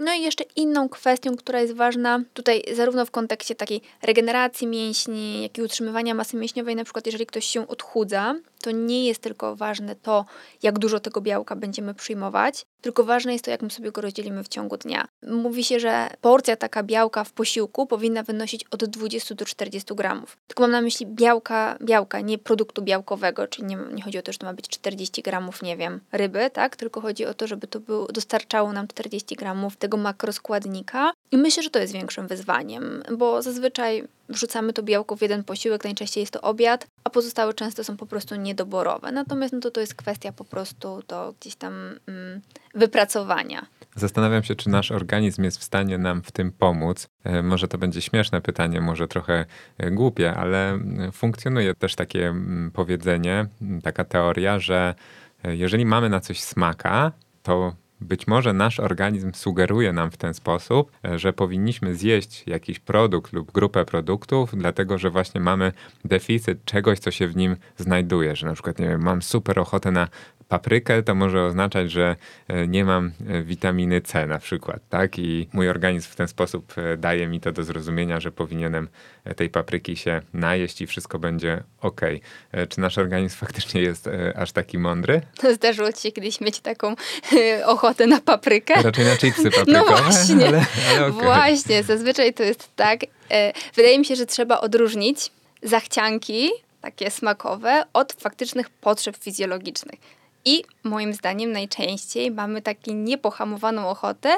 [0.01, 5.43] No i jeszcze inną kwestią, która jest ważna tutaj zarówno w kontekście takiej regeneracji mięśni,
[5.43, 9.57] jak i utrzymywania masy mięśniowej, na przykład jeżeli ktoś się odchudza, to nie jest tylko
[9.57, 10.25] ważne to,
[10.63, 14.45] jak dużo tego białka będziemy przyjmować, tylko ważne jest to, jak my sobie go rozdzielimy
[14.45, 15.09] w ciągu dnia.
[15.23, 20.37] Mówi się, że porcja taka białka w posiłku powinna wynosić od 20 do 40 gramów.
[20.47, 24.33] Tylko mam na myśli białka, białka, nie produktu białkowego, czyli nie, nie chodzi o to,
[24.33, 26.77] że to ma być 40 gramów, nie wiem, ryby, tak?
[26.77, 31.13] Tylko chodzi o to, żeby to było, dostarczało nam 40 gramów tego makroskładnika.
[31.31, 35.85] I myślę, że to jest większym wyzwaniem, bo zazwyczaj wrzucamy to białko w jeden posiłek,
[35.85, 39.13] najczęściej jest to obiad, a pozostałe często są po prostu niedoborowe.
[39.13, 41.73] Natomiast no to, to jest kwestia po prostu do gdzieś tam
[42.07, 42.41] mm,
[42.75, 43.67] wypracowania.
[43.97, 47.09] Zastanawiam się, czy nasz organizm jest w stanie nam w tym pomóc.
[47.25, 49.47] E, może to będzie śmieszne pytanie, może trochę
[49.79, 50.79] e, głupie, ale
[51.13, 52.35] funkcjonuje też takie
[52.73, 53.47] powiedzenie,
[53.83, 54.95] taka teoria, że
[55.45, 57.13] e, jeżeli mamy na coś smaka,
[57.43, 63.33] to być może nasz organizm sugeruje nam w ten sposób, że powinniśmy zjeść jakiś produkt
[63.33, 65.73] lub grupę produktów, dlatego że właśnie mamy
[66.05, 68.37] deficyt czegoś, co się w nim znajduje.
[68.37, 70.09] Że na przykład, nie wiem, mam super ochotę na
[70.51, 72.17] paprykę, to może oznaczać, że
[72.49, 75.19] e, nie mam e, witaminy C na przykład, tak?
[75.19, 78.89] I mój organizm w ten sposób e, daje mi to do zrozumienia, że powinienem
[79.37, 82.01] tej papryki się najeść i wszystko będzie ok.
[82.69, 85.21] Czy nasz organizm faktycznie jest aż taki mądry?
[85.57, 86.95] Zdarzyło ci się kiedyś mieć taką
[87.65, 88.83] ochotę na paprykę?
[88.83, 89.91] Raczej na chipsy paprykowe.
[89.91, 91.25] No właśnie, ale, ale okay.
[91.25, 93.01] właśnie, zazwyczaj to jest tak.
[93.75, 95.31] Wydaje mi się, że trzeba odróżnić
[95.63, 100.20] zachcianki takie smakowe od faktycznych potrzeb fizjologicznych.
[100.45, 104.31] I moim zdaniem najczęściej mamy taką niepohamowaną ochotę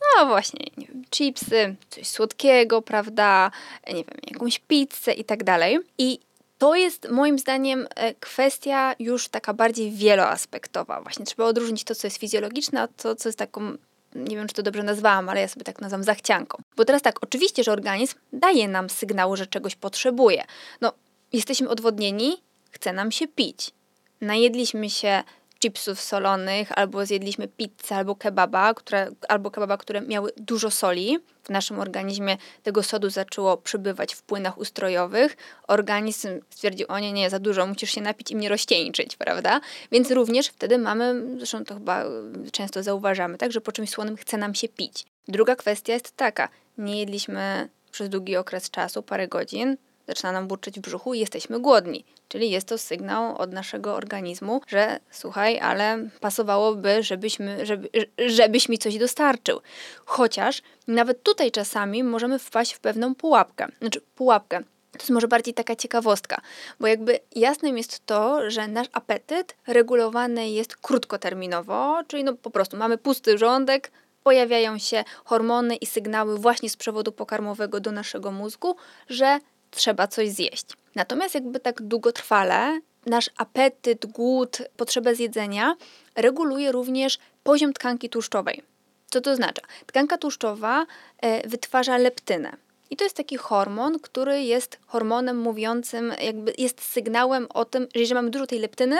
[0.00, 3.50] no właśnie, nie wiem, chipsy, coś słodkiego, prawda,
[3.86, 5.78] nie wiem, jakąś pizzę i tak dalej.
[5.98, 6.18] I
[6.58, 11.00] to jest moim zdaniem e, kwestia już taka bardziej wieloaspektowa.
[11.00, 13.76] Właśnie trzeba odróżnić to, co jest fizjologiczne, od to, co jest taką
[14.14, 16.62] nie wiem, czy to dobrze nazwałam, ale ja sobie tak nazywam zachcianką.
[16.76, 20.44] Bo teraz tak, oczywiście, że organizm daje nam sygnał, że czegoś potrzebuje.
[20.80, 20.92] No,
[21.32, 22.36] jesteśmy odwodnieni,
[22.70, 23.70] chce nam się pić.
[24.20, 25.22] Najedliśmy się
[25.60, 31.18] chipsów solonych, albo zjedliśmy pizzę, albo kebaba, które, albo kebaba, które miały dużo soli.
[31.42, 35.36] W naszym organizmie tego sodu zaczęło przybywać w płynach ustrojowych.
[35.68, 39.60] Organizm stwierdził, o nie, nie, za dużo, musisz się napić i mnie rozcieńczyć, prawda?
[39.92, 42.04] Więc również wtedy mamy, zresztą to chyba
[42.52, 45.04] często zauważamy, tak, że po czymś słonym chce nam się pić.
[45.28, 49.76] Druga kwestia jest taka, nie jedliśmy przez długi okres czasu, parę godzin,
[50.10, 52.04] zaczyna nam burczyć w brzuchu i jesteśmy głodni.
[52.28, 57.88] Czyli jest to sygnał od naszego organizmu, że słuchaj, ale pasowałoby, żebyśmy, żeby,
[58.26, 59.60] żebyś mi coś dostarczył.
[60.04, 63.66] Chociaż nawet tutaj czasami możemy wpaść w pewną pułapkę.
[63.80, 64.62] Znaczy pułapkę.
[64.92, 66.40] To jest może bardziej taka ciekawostka,
[66.80, 72.76] bo jakby jasnym jest to, że nasz apetyt regulowany jest krótkoterminowo, czyli no po prostu
[72.76, 73.90] mamy pusty żołądek,
[74.22, 78.76] pojawiają się hormony i sygnały właśnie z przewodu pokarmowego do naszego mózgu,
[79.08, 79.38] że
[79.70, 80.66] trzeba coś zjeść.
[80.94, 85.74] Natomiast jakby tak długotrwale nasz apetyt, głód, potrzebę zjedzenia
[86.16, 88.62] reguluje również poziom tkanki tłuszczowej.
[89.10, 89.62] Co to oznacza?
[89.86, 90.86] Tkanka tłuszczowa
[91.18, 92.56] e, wytwarza leptynę.
[92.90, 98.00] I to jest taki hormon, który jest hormonem mówiącym, jakby jest sygnałem o tym, że
[98.00, 98.96] jeżeli mamy dużo tej leptyny,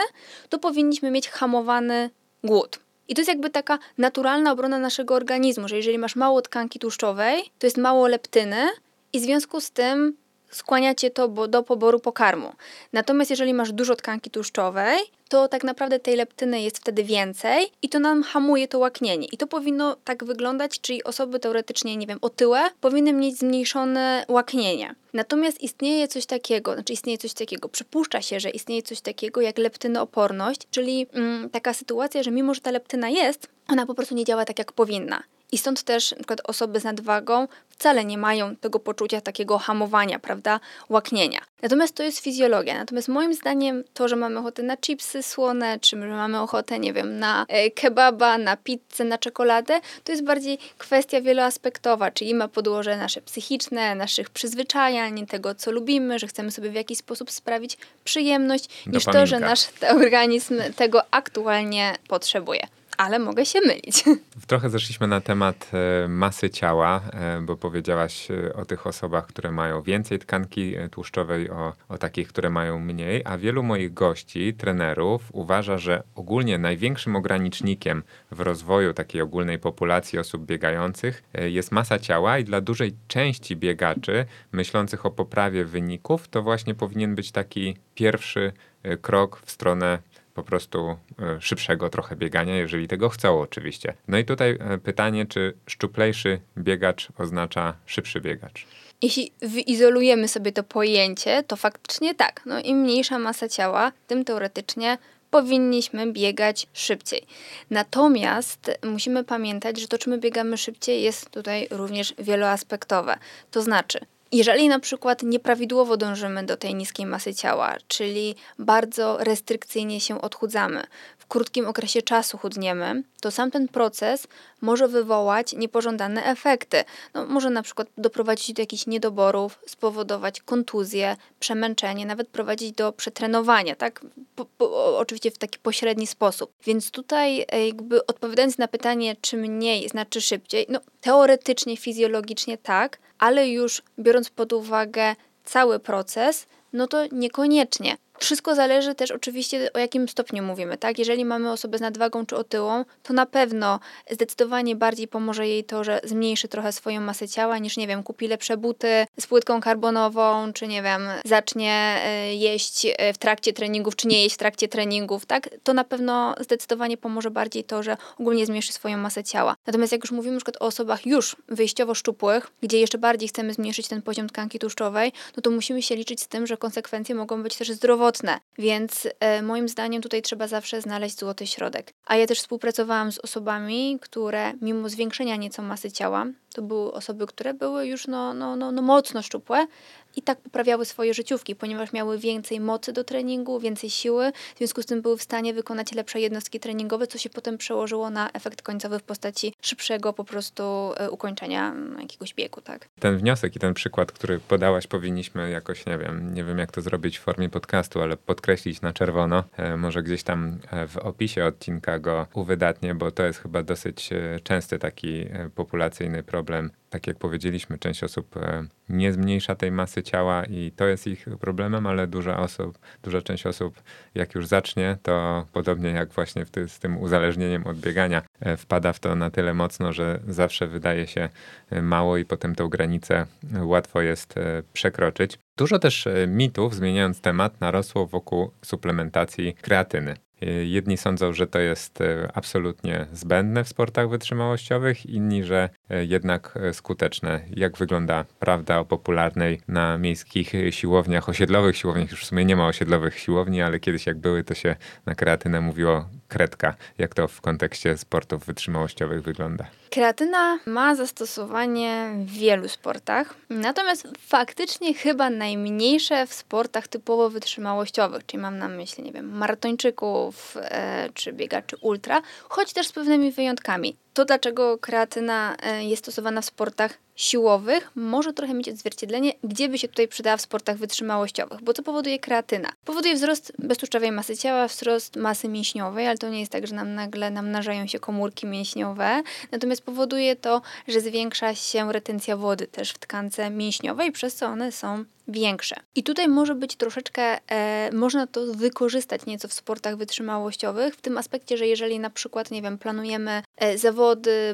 [0.49, 2.09] to powinniśmy mieć hamowany
[2.43, 2.79] głód.
[3.07, 7.43] I to jest jakby taka naturalna obrona naszego organizmu, że jeżeli masz mało tkanki tłuszczowej,
[7.59, 8.67] to jest mało leptyny
[9.13, 10.17] i w związku z tym
[10.51, 12.53] skłania cię to do poboru pokarmu.
[12.93, 14.99] Natomiast jeżeli masz dużo tkanki tłuszczowej,
[15.31, 19.27] to tak naprawdę tej leptyny jest wtedy więcej i to nam hamuje to łaknienie.
[19.31, 24.95] I to powinno tak wyglądać, czyli osoby teoretycznie, nie wiem, otyłe powinny mieć zmniejszone łaknienie.
[25.13, 29.57] Natomiast istnieje coś takiego, znaczy istnieje coś takiego, przypuszcza się, że istnieje coś takiego jak
[29.57, 34.25] leptynooporność, czyli mm, taka sytuacja, że mimo, że ta leptyna jest, ona po prostu nie
[34.25, 35.23] działa tak, jak powinna.
[35.51, 37.47] I stąd też na przykład osoby z nadwagą
[37.81, 40.59] wcale nie mają tego poczucia takiego hamowania, prawda,
[40.89, 41.39] łaknienia.
[41.61, 42.77] Natomiast to jest fizjologia.
[42.77, 46.93] Natomiast moim zdaniem to, że mamy ochotę na chipsy słone, czy że mamy ochotę, nie
[46.93, 52.47] wiem, na e, kebaba, na pizzę, na czekoladę, to jest bardziej kwestia wieloaspektowa, czyli ma
[52.47, 57.77] podłoże nasze psychiczne, naszych przyzwyczajań, tego, co lubimy, że chcemy sobie w jakiś sposób sprawić
[58.03, 62.67] przyjemność, niż to, że nasz organizm tego aktualnie potrzebuje
[63.01, 64.03] ale mogę się mylić.
[64.47, 69.51] Trochę zeszliśmy na temat e, masy ciała, e, bo powiedziałaś e, o tych osobach, które
[69.51, 75.21] mają więcej tkanki tłuszczowej, o, o takich, które mają mniej, a wielu moich gości, trenerów,
[75.33, 82.37] uważa, że ogólnie największym ogranicznikiem w rozwoju takiej ogólnej populacji osób biegających jest masa ciała
[82.37, 88.53] i dla dużej części biegaczy myślących o poprawie wyników, to właśnie powinien być taki pierwszy
[89.01, 89.99] krok w stronę
[90.41, 93.93] po prostu e, szybszego trochę biegania, jeżeli tego chcą oczywiście.
[94.07, 98.65] No i tutaj e, pytanie, czy szczuplejszy biegacz oznacza szybszy biegacz?
[99.01, 102.41] Jeśli wyizolujemy sobie to pojęcie, to faktycznie tak.
[102.45, 104.97] No, Im mniejsza masa ciała, tym teoretycznie
[105.31, 107.21] powinniśmy biegać szybciej.
[107.69, 113.17] Natomiast musimy pamiętać, że to, czy my biegamy szybciej, jest tutaj również wieloaspektowe.
[113.51, 113.99] To znaczy,
[114.31, 120.83] jeżeli na przykład nieprawidłowo dążymy do tej niskiej masy ciała, czyli bardzo restrykcyjnie się odchudzamy,
[121.31, 124.27] krótkim okresie czasu chudniemy, to sam ten proces
[124.61, 126.83] może wywołać niepożądane efekty.
[127.13, 133.75] No, może na przykład doprowadzić do jakichś niedoborów, spowodować kontuzję, przemęczenie, nawet prowadzić do przetrenowania,
[133.75, 134.05] tak?
[134.35, 136.53] Po, po, oczywiście w taki pośredni sposób.
[136.65, 142.99] Więc tutaj e, jakby odpowiadając na pytanie, czy mniej znaczy szybciej, no teoretycznie, fizjologicznie tak,
[143.19, 145.15] ale już biorąc pod uwagę
[145.45, 147.97] cały proces, no to niekoniecznie.
[148.21, 150.99] Wszystko zależy też oczywiście o jakim stopniu mówimy, tak?
[150.99, 153.79] Jeżeli mamy osobę z nadwagą czy otyłą, to na pewno
[154.11, 158.27] zdecydowanie bardziej pomoże jej to, że zmniejszy trochę swoją masę ciała, niż nie wiem, kupi
[158.27, 163.95] lepsze buty z płytką karbonową, czy nie wiem, zacznie e, jeść e, w trakcie treningów,
[163.95, 165.49] czy nie jeść w trakcie treningów, tak?
[165.63, 169.55] To na pewno zdecydowanie pomoże bardziej to, że ogólnie zmniejszy swoją masę ciała.
[169.67, 173.87] Natomiast jak już mówimy przykład o osobach już wyjściowo szczupłych, gdzie jeszcze bardziej chcemy zmniejszyć
[173.87, 177.55] ten poziom tkanki tłuszczowej, no to musimy się liczyć z tym, że konsekwencje mogą być
[177.55, 178.10] też zdrowotne
[178.57, 181.93] więc e, moim zdaniem tutaj trzeba zawsze znaleźć złoty środek.
[182.05, 187.27] A ja też współpracowałam z osobami, które mimo zwiększenia nieco masy ciała, to były osoby,
[187.27, 189.67] które były już no, no, no, no mocno szczupłe,
[190.15, 194.81] i tak poprawiały swoje życiówki, ponieważ miały więcej mocy do treningu, więcej siły, w związku
[194.81, 198.61] z tym były w stanie wykonać lepsze jednostki treningowe, co się potem przełożyło na efekt
[198.61, 200.63] końcowy w postaci szybszego po prostu
[200.97, 202.87] e, ukończenia mm, jakiegoś biegu, tak.
[202.99, 206.81] Ten wniosek i ten przykład, który podałaś, powinniśmy jakoś, nie wiem, nie wiem jak to
[206.81, 209.43] zrobić w formie podcastu, ale podkreślić na czerwono.
[209.57, 214.09] E, może gdzieś tam e, w opisie odcinka go uwydatnię, bo to jest chyba dosyć
[214.43, 220.45] częsty taki populacyjny problem tak jak powiedzieliśmy, część osób e, nie zmniejsza tej masy ciała
[220.45, 223.81] i to jest ich problemem, ale duża osób, duża część osób,
[224.15, 228.99] jak już zacznie, to podobnie jak właśnie z tym uzależnieniem od biegania, e, wpada w
[228.99, 231.29] to na tyle mocno, że zawsze wydaje się
[231.69, 233.25] e, mało i potem tę granicę
[233.61, 234.35] łatwo jest
[234.73, 235.39] przekroczyć.
[235.57, 240.15] Dużo też mitów, zmieniając temat, narosło wokół suplementacji kreatyny.
[240.63, 246.59] Jedni sądzą, że to jest e, absolutnie zbędne w sportach wytrzymałościowych, inni, że e, jednak
[246.73, 247.41] skuteczne.
[247.49, 252.11] Jak wygląda prawda o popularnej na miejskich siłowniach, osiedlowych siłowniach?
[252.11, 254.75] Już w sumie nie ma osiedlowych siłowni, ale kiedyś jak były, to się
[255.05, 256.75] na kreatynę mówiło kredka.
[256.97, 259.65] Jak to w kontekście sportów wytrzymałościowych wygląda?
[259.89, 268.41] Kreatyna ma zastosowanie w wielu sportach, natomiast faktycznie chyba najmniejsze w sportach typowo wytrzymałościowych, czyli
[268.41, 273.97] mam na myśli, nie wiem, maratończyków e, czy biegaczy ultra, choć też z pewnymi wyjątkami.
[274.13, 279.77] To, dlaczego kreatyna e, jest stosowana w sportach siłowych, może trochę mieć odzwierciedlenie, gdzie by
[279.77, 281.61] się tutaj przydała w sportach wytrzymałościowych.
[281.61, 282.69] Bo co powoduje kreatyna?
[282.85, 286.95] Powoduje wzrost beztłuszczowej masy ciała, wzrost masy mięśniowej, ale to nie jest tak, że nam
[286.95, 289.23] nagle namnażają się komórki mięśniowe.
[289.51, 294.71] Natomiast powoduje to, że zwiększa się retencja wody też w tkance mięśniowej, przez co one
[294.71, 295.75] są większe.
[295.95, 301.17] I tutaj może być troszeczkę, e, można to wykorzystać nieco w sportach wytrzymałościowych, w tym
[301.17, 304.00] aspekcie, że jeżeli na przykład, nie wiem, planujemy e, zawody,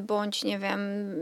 [0.02, 0.80] bądź, nie wiem,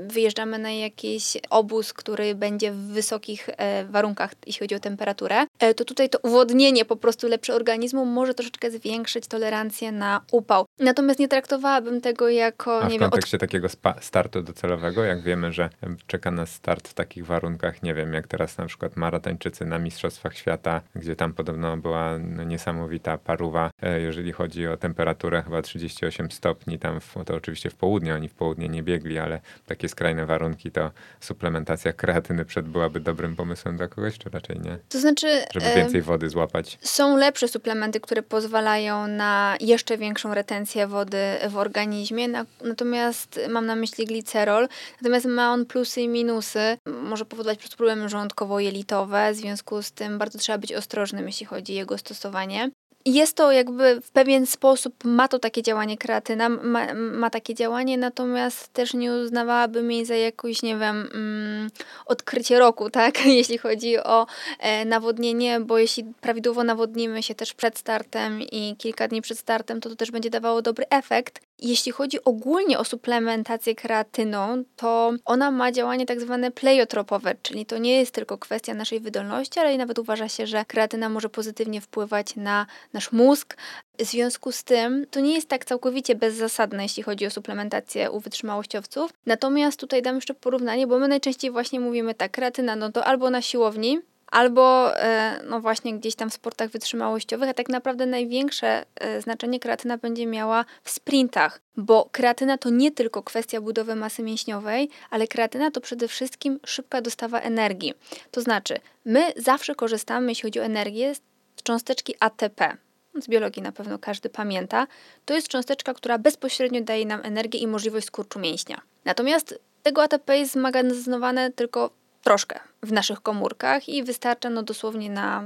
[0.07, 5.73] wyjeżdżamy na jakiś obóz, który będzie w wysokich e, warunkach, jeśli chodzi o temperaturę, e,
[5.73, 10.65] to tutaj to uwodnienie po prostu lepsze organizmu może troszeczkę zwiększyć tolerancję na upał.
[10.79, 13.41] Natomiast nie traktowałabym tego jako, A nie w wiem, kontekście od...
[13.41, 13.67] takiego
[14.01, 15.69] startu docelowego, jak wiemy, że
[16.07, 20.37] czeka nas start w takich warunkach, nie wiem, jak teraz na przykład maratończycy na Mistrzostwach
[20.37, 26.31] Świata, gdzie tam podobno była no, niesamowita paruwa, e, jeżeli chodzi o temperaturę, chyba 38
[26.31, 30.25] stopni, tam w, to oczywiście w południe, oni w południe nie biegli, ale takie skrajne
[30.25, 34.77] warunki, to suplementacja kreatyny przed byłaby dobrym pomysłem dla kogoś, czy raczej nie?
[34.89, 35.27] To znaczy...
[35.53, 36.77] Żeby więcej wody złapać.
[36.81, 41.17] Są lepsze suplementy, które pozwalają na jeszcze większą retencję wody
[41.49, 44.67] w organizmie, na, natomiast mam na myśli glicerol,
[45.01, 46.77] natomiast ma on plusy i minusy.
[47.03, 51.45] Może powodować po prostu problemy żołądkowo-jelitowe, w związku z tym bardzo trzeba być ostrożnym, jeśli
[51.45, 52.69] chodzi o jego stosowanie
[53.05, 57.97] jest to jakby w pewien sposób, ma to takie działanie kreatyna, ma, ma takie działanie,
[57.97, 61.69] natomiast też nie uznawałabym jej za jakąś, nie wiem, mm,
[62.05, 64.27] odkrycie roku, tak, jeśli chodzi o
[64.59, 69.81] e, nawodnienie, bo jeśli prawidłowo nawodnimy się też przed startem i kilka dni przed startem,
[69.81, 71.44] to to też będzie dawało dobry efekt.
[71.59, 77.77] Jeśli chodzi ogólnie o suplementację kreatyną, to ona ma działanie tak zwane pleiotropowe, czyli to
[77.77, 81.81] nie jest tylko kwestia naszej wydolności, ale i nawet uważa się, że kreatyna może pozytywnie
[81.81, 83.57] wpływać na nasz mózg.
[83.99, 88.19] W związku z tym to nie jest tak całkowicie bezzasadne, jeśli chodzi o suplementację u
[88.19, 89.13] wytrzymałościowców.
[89.25, 93.29] Natomiast tutaj dam jeszcze porównanie, bo my najczęściej właśnie mówimy tak, kreatyna no to albo
[93.29, 98.85] na siłowni, albo e, no właśnie gdzieś tam w sportach wytrzymałościowych, a tak naprawdę największe
[98.95, 104.23] e, znaczenie kreatyna będzie miała w sprintach, bo kreatyna to nie tylko kwestia budowy masy
[104.23, 107.93] mięśniowej, ale kreatyna to przede wszystkim szybka dostawa energii.
[108.31, 111.15] To znaczy, my zawsze korzystamy, jeśli chodzi o energię,
[111.55, 112.77] z cząsteczki ATP.
[113.21, 114.87] Z biologii na pewno każdy pamięta.
[115.25, 118.81] To jest cząsteczka, która bezpośrednio daje nam energię i możliwość skurczu mięśnia.
[119.05, 121.89] Natomiast tego ATP jest zmagazynowane tylko
[122.23, 125.43] troszkę w naszych komórkach i wystarcza no dosłownie na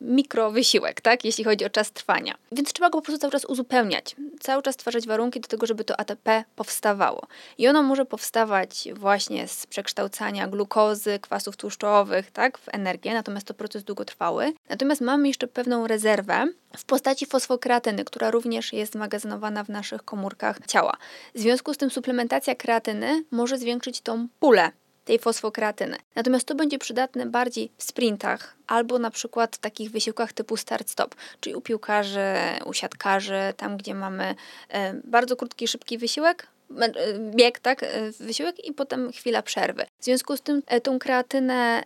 [0.00, 2.34] mikrowysiłek, tak, jeśli chodzi o czas trwania.
[2.52, 5.84] Więc trzeba go po prostu cały czas uzupełniać, cały czas stwarzać warunki do tego, żeby
[5.84, 7.26] to ATP powstawało.
[7.58, 13.54] I ono może powstawać właśnie z przekształcania glukozy, kwasów tłuszczowych, tak, w energię, natomiast to
[13.54, 14.52] proces długotrwały.
[14.68, 20.58] Natomiast mamy jeszcze pewną rezerwę w postaci fosfokreatyny, która również jest magazynowana w naszych komórkach
[20.66, 20.96] ciała.
[21.34, 24.70] W związku z tym suplementacja kreatyny może zwiększyć tą pulę
[25.08, 25.96] tej fosfokreatyny.
[26.14, 31.14] Natomiast to będzie przydatne bardziej w sprintach albo na przykład w takich wysiłkach typu start-stop,
[31.40, 32.34] czyli u piłkarzy,
[32.64, 34.34] u siatkarzy, tam gdzie mamy
[34.68, 36.46] e, bardzo krótki, szybki wysiłek,
[36.80, 37.86] e, bieg, tak, e,
[38.20, 39.86] wysiłek i potem chwila przerwy.
[40.00, 41.82] W związku z tym tą kreatynę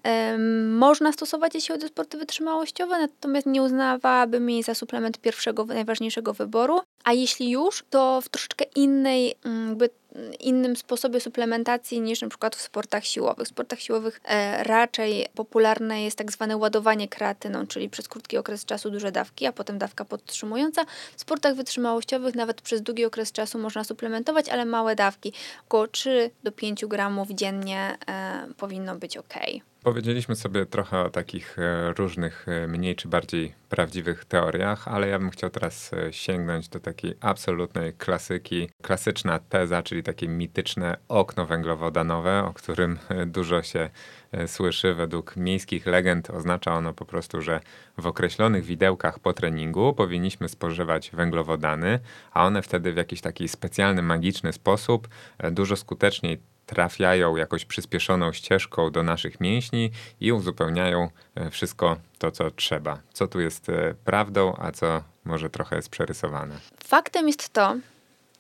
[0.68, 6.32] można stosować, jeśli chodzi o sporty wytrzymałościowe, natomiast nie uznawałabym jej za suplement pierwszego, najważniejszego
[6.34, 9.90] wyboru, a jeśli już, to w troszeczkę innej, mm, jakby
[10.40, 13.46] innym sposobie suplementacji niż na przykład w sportach siłowych.
[13.46, 18.64] W sportach siłowych e, raczej popularne jest tak zwane ładowanie kreatyną, czyli przez krótki okres
[18.64, 20.84] czasu duże dawki, a potem dawka podtrzymująca.
[21.16, 25.32] W sportach wytrzymałościowych nawet przez długi okres czasu można suplementować, ale małe dawki,
[25.66, 29.34] około 3 do 5 gramów dziennie e, powinno być ok.
[29.82, 35.18] Powiedzieliśmy sobie trochę o takich e, różnych, e, mniej czy bardziej prawdziwych teoriach, ale ja
[35.18, 38.68] bym chciał teraz e, sięgnąć do takiej absolutnej klasyki.
[38.82, 43.90] Klasyczna teza, czyli takie mityczne okno węglowodanowe, o którym dużo się
[44.46, 44.94] słyszy.
[44.94, 47.60] Według miejskich legend oznacza ono po prostu, że
[47.98, 51.98] w określonych widełkach po treningu powinniśmy spożywać węglowodany,
[52.32, 55.08] a one wtedy w jakiś taki specjalny, magiczny sposób
[55.52, 59.90] dużo skuteczniej trafiają jakoś przyspieszoną ścieżką do naszych mięśni
[60.20, 62.98] i uzupełniają e, wszystko to, co trzeba.
[63.12, 66.58] Co tu jest e, prawdą, a co może trochę jest przerysowane.
[66.84, 67.76] Faktem jest to,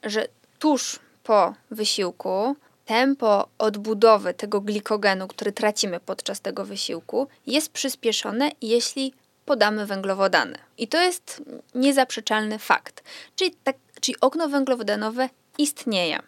[0.04, 8.50] że tuż po wysiłku tempo odbudowy tego glikogenu, który tracimy podczas tego wysiłku, jest przyspieszone,
[8.62, 9.14] jeśli
[9.44, 10.58] podamy węglowodany.
[10.78, 11.42] I to jest
[11.74, 13.02] niezaprzeczalny fakt.
[13.36, 16.18] Czyli, tak, czyli okno węglowodanowe istnieje.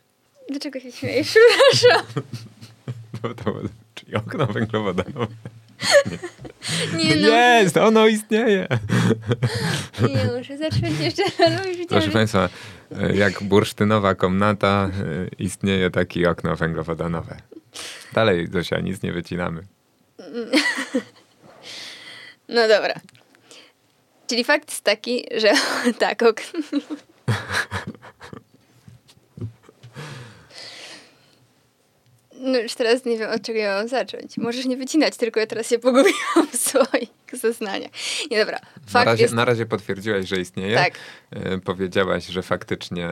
[0.51, 1.29] Dlaczego się śmiejesz?
[1.73, 2.07] Przepraszam.
[3.23, 3.55] No to,
[3.95, 5.27] czyli okno węglowodanowe.
[7.05, 7.29] Nie no.
[7.29, 8.67] Jest, ono istnieje.
[10.09, 11.63] Nie, muszę zacząć jeszcze raz.
[11.89, 12.49] Proszę Państwa,
[13.15, 17.37] jak bursztynowa komnata e, istnieje takie okno węglowodanowe.
[18.13, 19.63] Dalej, Zosia, nic nie wycinamy.
[22.49, 22.95] No dobra.
[24.27, 25.53] Czyli fakt jest taki, że
[25.99, 26.61] tak, okno.
[32.45, 34.39] No już teraz nie wiem, od czego ja mam zacząć.
[34.39, 37.91] Możesz nie wycinać, tylko ja teraz się pogubiłam w swoich zeznaniach.
[38.31, 38.59] Nie, dobra.
[38.87, 39.35] Fakt na, razie, jest...
[39.35, 40.77] na razie potwierdziłaś, że istnieje.
[40.77, 40.95] Tak.
[41.31, 43.07] E, powiedziałaś, że faktycznie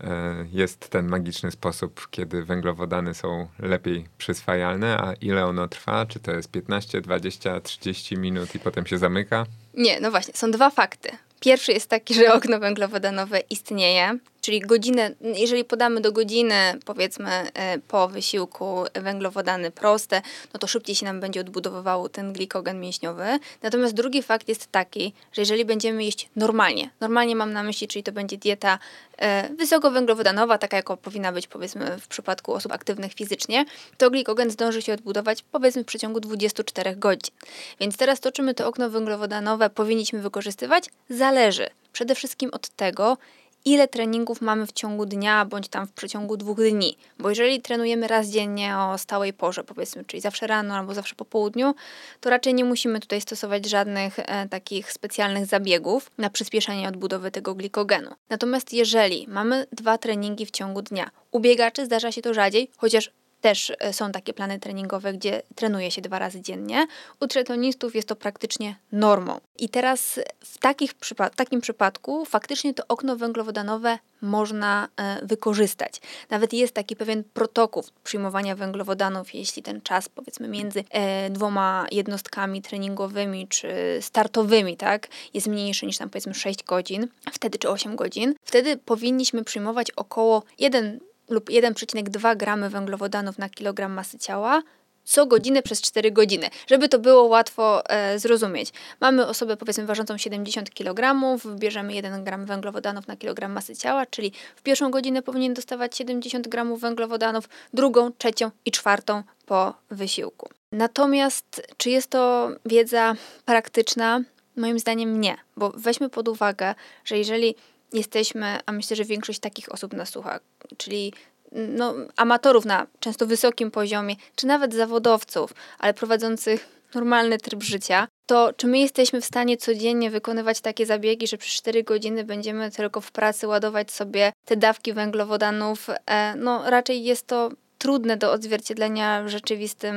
[0.00, 6.06] e, jest ten magiczny sposób, kiedy węglowodany są lepiej przyswajalne, a ile ono trwa?
[6.06, 9.46] Czy to jest 15, 20, 30 minut i potem się zamyka?
[9.74, 11.10] Nie, no właśnie, są dwa fakty.
[11.40, 17.78] Pierwszy jest taki, że okno węglowodanowe istnieje, czyli godzinę, jeżeli podamy do godziny, powiedzmy e,
[17.78, 20.22] po wysiłku węglowodany proste,
[20.54, 23.24] no to szybciej się nam będzie odbudowywał ten glikogen mięśniowy.
[23.62, 28.02] Natomiast drugi fakt jest taki, że jeżeli będziemy jeść normalnie, normalnie mam na myśli, czyli
[28.02, 28.78] to będzie dieta
[29.18, 33.64] e, wysokowęglowodanowa, taka jaka powinna być powiedzmy w przypadku osób aktywnych fizycznie,
[33.98, 37.34] to glikogen zdąży się odbudować powiedzmy w przeciągu 24 godzin.
[37.80, 43.16] Więc teraz to, czy my to okno węglowodanowe powinniśmy wykorzystywać, zależy przede wszystkim od tego,
[43.64, 46.96] ile treningów mamy w ciągu dnia, bądź tam w przeciągu dwóch dni.
[47.18, 51.24] Bo jeżeli trenujemy raz dziennie o stałej porze, powiedzmy, czyli zawsze rano albo zawsze po
[51.24, 51.74] południu,
[52.20, 57.54] to raczej nie musimy tutaj stosować żadnych e, takich specjalnych zabiegów na przyspieszenie odbudowy tego
[57.54, 58.10] glikogenu.
[58.28, 63.10] Natomiast jeżeli mamy dwa treningi w ciągu dnia, u biegaczy zdarza się to rzadziej, chociaż
[63.40, 66.86] też e, są takie plany treningowe, gdzie trenuje się dwa razy dziennie.
[67.20, 69.40] U triatlonistów jest to praktycznie normą.
[69.58, 76.00] I teraz w, takich przypa- takim przypadku faktycznie to okno węglowodanowe można e, wykorzystać.
[76.30, 82.62] Nawet jest taki pewien protokół przyjmowania węglowodanów, jeśli ten czas powiedzmy między e, dwoma jednostkami
[82.62, 83.68] treningowymi czy
[84.00, 89.44] startowymi, tak, jest mniejszy niż tam powiedzmy 6 godzin, wtedy czy 8 godzin, wtedy powinniśmy
[89.44, 91.00] przyjmować około 1
[91.30, 94.62] lub 1,2 gramy węglowodanów na kilogram masy ciała
[95.04, 98.72] co godzinę przez 4 godziny, żeby to było łatwo e, zrozumieć.
[99.00, 101.16] Mamy osobę powiedzmy ważącą 70 kg,
[101.58, 106.48] bierzemy 1 gram węglowodanów na kilogram masy ciała, czyli w pierwszą godzinę powinien dostawać 70
[106.48, 110.48] gramów węglowodanów, drugą, trzecią i czwartą po wysiłku.
[110.72, 113.14] Natomiast czy jest to wiedza
[113.44, 114.20] praktyczna?
[114.56, 116.74] Moim zdaniem nie, bo weźmy pod uwagę,
[117.04, 117.54] że jeżeli
[117.92, 120.40] jesteśmy, a myślę, że większość takich osób nas słucha,
[120.76, 121.12] czyli
[121.52, 128.52] no, amatorów na często wysokim poziomie, czy nawet zawodowców, ale prowadzących normalny tryb życia, to
[128.52, 133.00] czy my jesteśmy w stanie codziennie wykonywać takie zabiegi, że przez 4 godziny będziemy tylko
[133.00, 135.86] w pracy ładować sobie te dawki węglowodanów?
[136.06, 137.50] E, no raczej jest to
[137.80, 139.94] trudne do odzwierciedlenia w rzeczywistym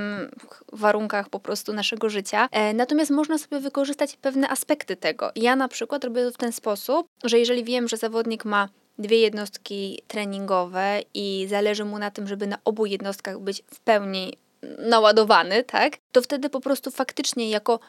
[0.74, 2.48] warunkach po prostu naszego życia.
[2.52, 5.32] E, natomiast można sobie wykorzystać pewne aspekty tego.
[5.36, 8.70] Ja na przykład robię to w ten sposób, że jeżeli wiem, że zawodnik ma
[9.00, 14.34] dwie jednostki treningowe i zależy mu na tym, żeby na obu jednostkach być w pełni
[14.80, 15.94] naładowany, tak?
[16.12, 17.80] To wtedy po prostu faktycznie jako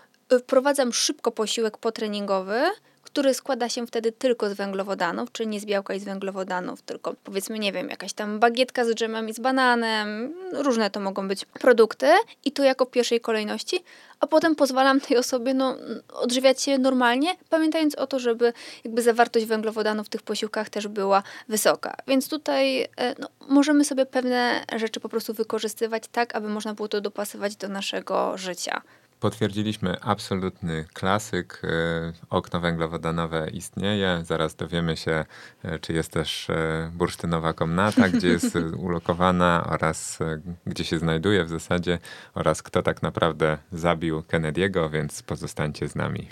[0.40, 2.60] wprowadzam szybko posiłek potreningowy,
[3.04, 7.14] który składa się wtedy tylko z węglowodanów, czyli nie z białka i z węglowodanów, tylko
[7.24, 11.44] powiedzmy, nie wiem, jakaś tam bagietka z dżemem i z bananem, różne to mogą być
[11.44, 12.06] produkty
[12.44, 13.84] i to jako w pierwszej kolejności,
[14.20, 15.76] a potem pozwalam tej osobie no,
[16.12, 18.52] odżywiać się normalnie, pamiętając o to, żeby
[18.84, 21.96] jakby zawartość węglowodanów w tych posiłkach też była wysoka.
[22.06, 22.88] Więc tutaj e,
[23.18, 27.68] no, możemy sobie pewne rzeczy po prostu wykorzystywać tak, aby można było to dopasować do
[27.68, 28.82] naszego życia
[29.20, 31.62] potwierdziliśmy absolutny klasyk.
[31.64, 34.22] E, okno węglowodanowe istnieje.
[34.24, 35.24] Zaraz dowiemy się,
[35.62, 38.56] e, czy jest też e, bursztynowa komnata, gdzie jest
[38.86, 40.18] ulokowana oraz
[40.66, 41.98] gdzie się znajduje w zasadzie
[42.34, 46.28] oraz kto tak naprawdę zabił Kennedy'ego, więc pozostańcie z nami.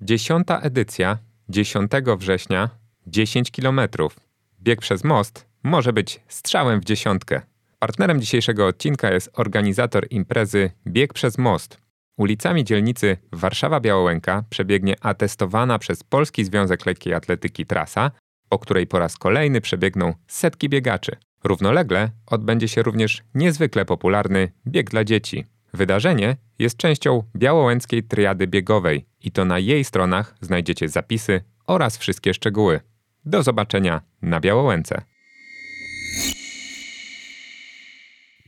[0.00, 1.18] Dziesiąta edycja
[1.48, 2.70] 10 września
[3.06, 4.16] 10 kilometrów.
[4.62, 7.55] Bieg przez most może być strzałem w dziesiątkę.
[7.78, 11.78] Partnerem dzisiejszego odcinka jest organizator imprezy Bieg przez Most.
[12.16, 18.10] Ulicami dzielnicy Warszawa-Białołęka przebiegnie atestowana przez Polski Związek Lekkiej Atletyki trasa,
[18.48, 21.16] po której po raz kolejny przebiegną setki biegaczy.
[21.44, 25.44] Równolegle odbędzie się również niezwykle popularny bieg dla dzieci.
[25.74, 32.34] Wydarzenie jest częścią białołęckiej triady biegowej i to na jej stronach znajdziecie zapisy oraz wszystkie
[32.34, 32.80] szczegóły.
[33.24, 35.02] Do zobaczenia na Białołęce.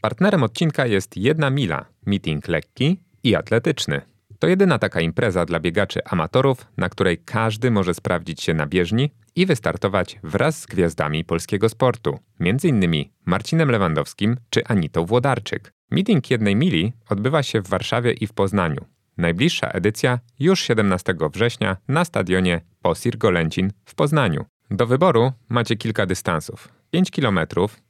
[0.01, 4.01] Partnerem odcinka jest jedna mila, meeting lekki i atletyczny.
[4.39, 9.11] To jedyna taka impreza dla biegaczy amatorów, na której każdy może sprawdzić się na bieżni
[9.37, 13.05] i wystartować wraz z gwiazdami polskiego sportu, m.in.
[13.27, 15.73] Marcinem Lewandowskim czy Anitą Włodarczyk.
[15.91, 18.85] Meeting jednej mili odbywa się w Warszawie i w Poznaniu.
[19.17, 24.45] Najbliższa edycja już 17 września na stadionie Posir Golęcin w Poznaniu.
[24.71, 26.69] Do wyboru macie kilka dystansów.
[26.91, 27.41] 5 km,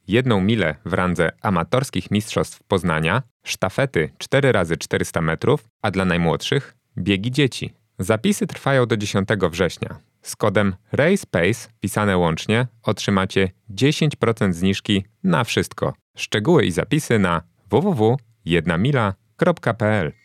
[0.07, 6.75] jedną milę w randze amatorskich mistrzostw Poznania, sztafety 4 razy 400 metrów, a dla najmłodszych
[6.97, 7.73] biegi dzieci.
[7.99, 9.99] Zapisy trwają do 10 września.
[10.21, 15.93] Z kodem RACEPACE pisane łącznie otrzymacie 10% zniżki na wszystko.
[16.17, 20.18] Szczegóły i zapisy na www.jednamila.pl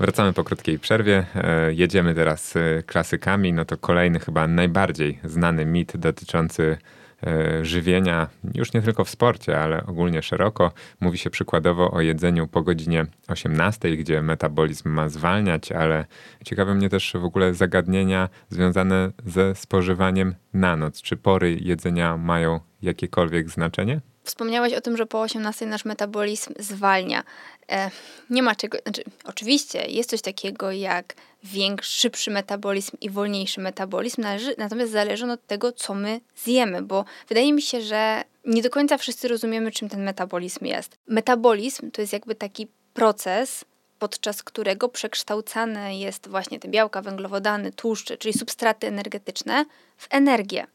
[0.00, 1.26] Wracamy po krótkiej przerwie.
[1.34, 3.52] E, jedziemy teraz e, klasykami.
[3.52, 6.78] No to kolejny, chyba najbardziej znany mit dotyczący
[7.26, 10.72] e, żywienia, już nie tylko w sporcie, ale ogólnie szeroko.
[11.00, 16.04] Mówi się przykładowo o jedzeniu po godzinie 18, gdzie metabolizm ma zwalniać, ale
[16.44, 21.02] ciekawe mnie też w ogóle zagadnienia związane ze spożywaniem na noc.
[21.02, 24.00] Czy pory jedzenia mają jakiekolwiek znaczenie?
[24.24, 27.24] Wspomniałaś o tym, że po 18 nasz metabolizm zwalnia.
[27.70, 27.90] E,
[28.30, 34.22] nie ma czego, znaczy, oczywiście jest coś takiego jak większy, szybszy metabolizm i wolniejszy metabolizm,
[34.22, 38.70] należy, natomiast zależy od tego, co my zjemy, bo wydaje mi się, że nie do
[38.70, 40.96] końca wszyscy rozumiemy, czym ten metabolizm jest.
[41.06, 43.64] Metabolizm to jest jakby taki proces,
[43.98, 49.64] podczas którego przekształcane jest właśnie te białka, węglowodany, tłuszcze, czyli substraty energetyczne,
[49.96, 50.66] w energię.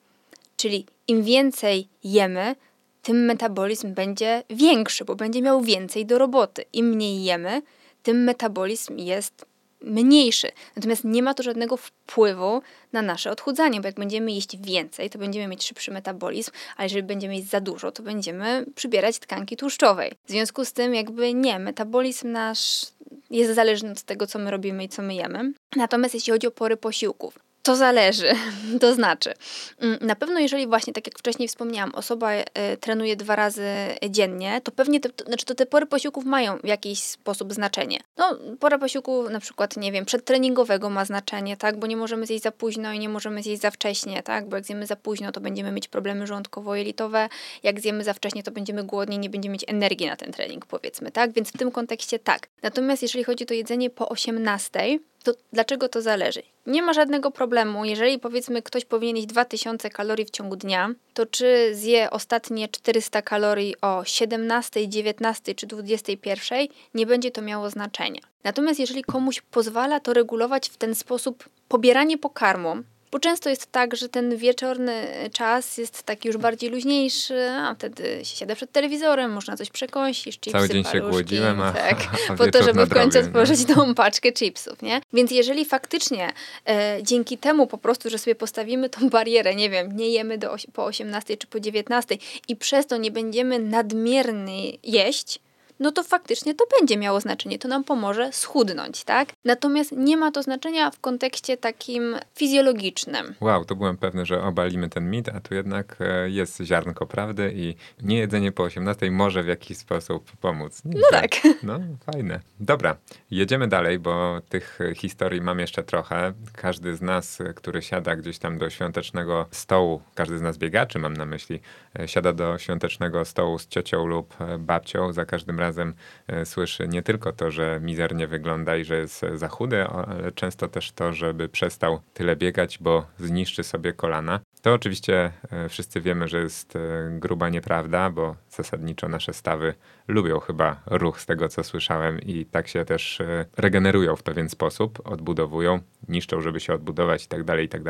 [0.57, 2.55] Czyli im więcej jemy,
[3.01, 6.65] tym metabolizm będzie większy, bo będzie miał więcej do roboty.
[6.73, 7.61] Im mniej jemy,
[8.03, 9.45] tym metabolizm jest
[9.81, 10.51] mniejszy.
[10.75, 12.61] Natomiast nie ma to żadnego wpływu
[12.93, 17.03] na nasze odchudzanie, bo jak będziemy jeść więcej, to będziemy mieć szybszy metabolizm, a jeżeli
[17.03, 20.11] będziemy jeść za dużo, to będziemy przybierać tkanki tłuszczowej.
[20.25, 22.85] W związku z tym jakby nie, metabolizm nasz
[23.29, 25.53] jest zależny od tego, co my robimy i co my jemy.
[25.75, 27.39] Natomiast jeśli chodzi o pory posiłków,
[27.69, 28.27] to zależy.
[28.81, 29.33] To znaczy,
[29.79, 33.65] mm, na pewno jeżeli właśnie, tak jak wcześniej wspomniałam, osoba e, trenuje dwa razy
[34.09, 37.99] dziennie, to pewnie te, to, znaczy to te pory posiłków mają w jakiś sposób znaczenie.
[38.17, 42.43] No, pora posiłku na przykład, nie wiem, przedtreningowego ma znaczenie, tak, bo nie możemy zjeść
[42.43, 45.41] za późno i nie możemy zjeść za wcześnie, tak, bo jak zjemy za późno, to
[45.41, 47.29] będziemy mieć problemy żołądkowo-jelitowe,
[47.63, 51.11] jak zjemy za wcześnie, to będziemy głodni, nie będziemy mieć energii na ten trening, powiedzmy,
[51.11, 52.47] tak, więc w tym kontekście tak.
[52.61, 56.43] Natomiast jeżeli chodzi o jedzenie po 18, to dlaczego to zależy?
[56.65, 61.25] Nie ma żadnego problemu, jeżeli powiedzmy ktoś powinien jeść 2000 kalorii w ciągu dnia, to
[61.25, 68.21] czy zje ostatnie 400 kalorii o 17, 19 czy 21, nie będzie to miało znaczenia.
[68.43, 73.95] Natomiast jeżeli komuś pozwala to regulować w ten sposób pobieranie pokarmu, bo często jest tak,
[73.95, 79.31] że ten wieczorny czas jest taki już bardziej luźniejszy, a wtedy się siada przed telewizorem,
[79.31, 81.97] można coś przekąsić, chipsy, Cały dzień się głodziłem, a, tak,
[82.29, 85.01] a po to, żeby w końcu otworzyć tą paczkę chipsów, nie?
[85.13, 86.29] Więc jeżeli faktycznie
[86.67, 90.55] e, dzięki temu po prostu, że sobie postawimy tą barierę, nie wiem, nie jemy do,
[90.73, 95.39] po 18 czy po 19 i przez to nie będziemy nadmiernie jeść,
[95.79, 99.29] no to faktycznie to będzie miało znaczenie, to nam pomoże schudnąć, tak?
[99.45, 103.35] Natomiast nie ma to znaczenia w kontekście takim fizjologicznym.
[103.41, 107.53] Wow, to byłem pewny, że obalimy ten mit, a tu jednak e, jest ziarnko prawdy
[107.55, 110.81] i niejedzenie po 18 może w jakiś sposób pomóc.
[110.85, 111.29] Nie, no tak.
[111.63, 111.79] No,
[112.11, 112.39] fajne.
[112.59, 112.95] Dobra,
[113.31, 116.33] jedziemy dalej, bo tych historii mam jeszcze trochę.
[116.53, 121.17] Każdy z nas, który siada gdzieś tam do świątecznego stołu, każdy z nas biegaczy mam
[121.17, 121.59] na myśli,
[121.99, 125.93] e, siada do świątecznego stołu z ciocią lub e, babcią, za każdym razem razem
[126.27, 130.67] e, słyszy nie tylko to, że mizernie wygląda i że jest za chudy, ale często
[130.67, 134.39] też to, żeby przestał tyle biegać, bo zniszczy sobie kolana.
[134.61, 136.79] To oczywiście e, wszyscy wiemy, że jest e,
[137.11, 139.73] gruba nieprawda, bo zasadniczo nasze stawy
[140.07, 143.19] lubią chyba ruch z tego, co słyszałem i tak się też
[143.57, 147.81] regenerują w pewien sposób, odbudowują, niszczą, żeby się odbudować i tak dalej, i tak.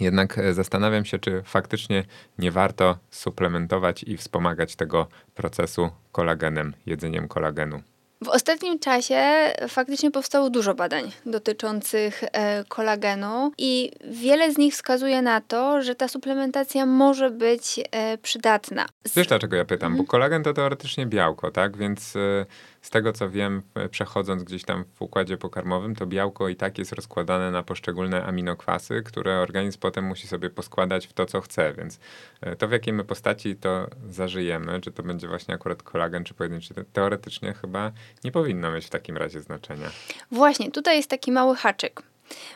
[0.00, 2.04] Jednak e, zastanawiam się, czy faktycznie
[2.38, 7.82] nie warto suplementować i wspomagać tego procesu kolagenem, jedzeniem kolagenu.
[8.24, 9.22] W ostatnim czasie
[9.68, 15.94] faktycznie powstało dużo badań dotyczących e, kolagenu i wiele z nich wskazuje na to, że
[15.94, 18.86] ta suplementacja może być e, przydatna.
[19.16, 19.92] Wiesz dlaczego ja pytam?
[19.92, 20.06] Mhm.
[20.06, 21.76] Bo kolagen to teoretycznie białko, tak?
[21.76, 22.46] Więc e,
[22.82, 26.92] z tego co wiem, przechodząc gdzieś tam w układzie pokarmowym, to białko i tak jest
[26.92, 31.72] rozkładane na poszczególne aminokwasy, które organizm potem musi sobie poskładać w to, co chce.
[31.72, 31.98] Więc
[32.40, 36.34] e, to, w jakiej my postaci to zażyjemy, czy to będzie właśnie akurat kolagen, czy
[36.34, 37.92] pojedynczy, teoretycznie chyba
[38.24, 39.90] nie powinno mieć w takim razie znaczenia.
[40.30, 42.02] Właśnie, tutaj jest taki mały haczyk,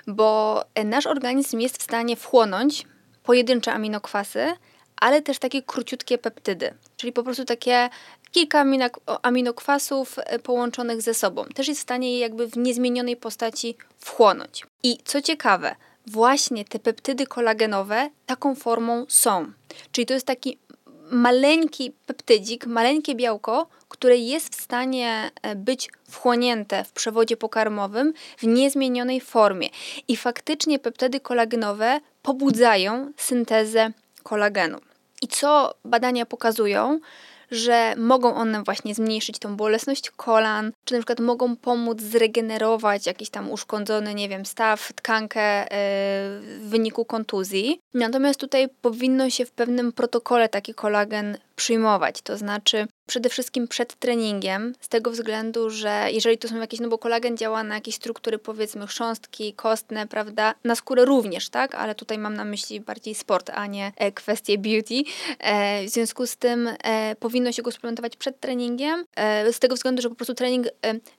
[0.06, 2.86] bo nasz organizm jest w stanie wchłonąć
[3.22, 4.52] pojedyncze aminokwasy,
[4.96, 7.88] ale też takie króciutkie peptydy, czyli po prostu takie
[8.36, 8.64] kilka
[9.22, 11.44] aminokwasów e, połączonych ze sobą.
[11.54, 14.66] Też jest w stanie je jakby w niezmienionej postaci wchłonąć.
[14.82, 15.76] I co ciekawe,
[16.06, 19.52] właśnie te peptydy kolagenowe taką formą są.
[19.92, 20.58] Czyli to jest taki
[21.10, 28.42] maleńki peptydzik, maleńkie białko, które jest w stanie e, być wchłonięte w przewodzie pokarmowym w
[28.42, 29.68] niezmienionej formie.
[30.08, 34.78] I faktycznie peptydy kolagenowe pobudzają syntezę kolagenu.
[35.22, 37.00] I co badania pokazują?
[37.50, 43.30] Że mogą one właśnie zmniejszyć tą bolesność kolan, czy na przykład mogą pomóc zregenerować jakiś
[43.30, 45.68] tam uszkodzony, nie wiem, staw, tkankę yy,
[46.58, 47.80] w wyniku kontuzji.
[47.94, 52.22] Natomiast tutaj powinno się w pewnym protokole taki kolagen przyjmować.
[52.22, 56.88] To znaczy, przede wszystkim przed treningiem, z tego względu, że jeżeli to są jakieś, no
[56.88, 61.94] bo kolagen działa na jakieś struktury, powiedzmy, chrząstki, kostne, prawda, na skórę również, tak, ale
[61.94, 65.02] tutaj mam na myśli bardziej sport, a nie e, kwestie beauty.
[65.38, 69.04] E, w związku z tym e, powinno się go suplementować przed treningiem,
[69.52, 70.66] z tego względu, że po prostu trening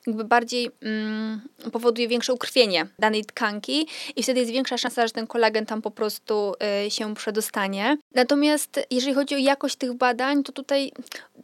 [0.08, 5.28] jakby bardziej mm, powoduje większe ukrwienie danej tkanki i wtedy jest większa szansa, że ten
[5.28, 6.54] kolagen tam po prostu
[6.90, 7.98] się przedostanie.
[8.16, 10.92] Natomiast jeżeli chodzi o jakość tych badań, to tutaj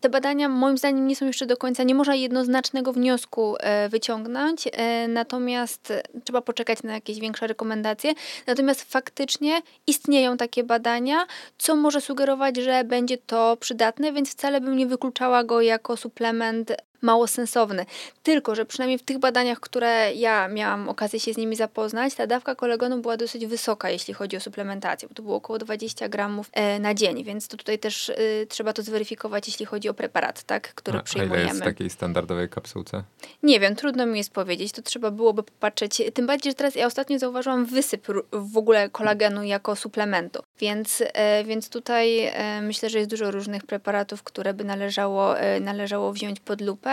[0.02, 4.68] te badania moim zdaniem nie są jeszcze do końca, nie można jednoznacznego wniosku e, wyciągnąć,
[4.72, 8.14] e, natomiast trzeba poczekać na jakieś większe rekomendacje.
[8.48, 11.28] Natomiast faktycznie istnieją takie badania,
[11.58, 16.74] co może sugerować, że będzie to przydatne, więc wcale bym nie wykluczała go jako suplement
[17.04, 17.86] mało sensowny.
[18.24, 22.28] Tylko, że przynajmniej w tych badaniach, które ja miałam okazję się z nimi zapoznać, ta
[22.28, 26.50] dawka kolegonu była dosyć wysoka, jeśli chodzi o suplementację, bo to było około 20 gramów
[26.54, 30.44] e, na dzień, więc to tutaj też y, trzeba to zweryfikować, jeśli chodzi o preparat,
[30.44, 31.36] tak, który przyjmujemy.
[31.36, 33.04] A ile jest w takiej standardowej kapsułce?
[33.44, 36.86] Nie wiem, trudno mi jest powiedzieć, to trzeba byłoby popatrzeć, tym bardziej, że teraz ja
[36.86, 42.98] ostatnio zauważyłam wysyp w ogóle kolagenu jako suplementu, więc, e, więc tutaj e, myślę, że
[42.98, 46.93] jest dużo różnych preparatów, które by należało, należało wziąć pod lupę,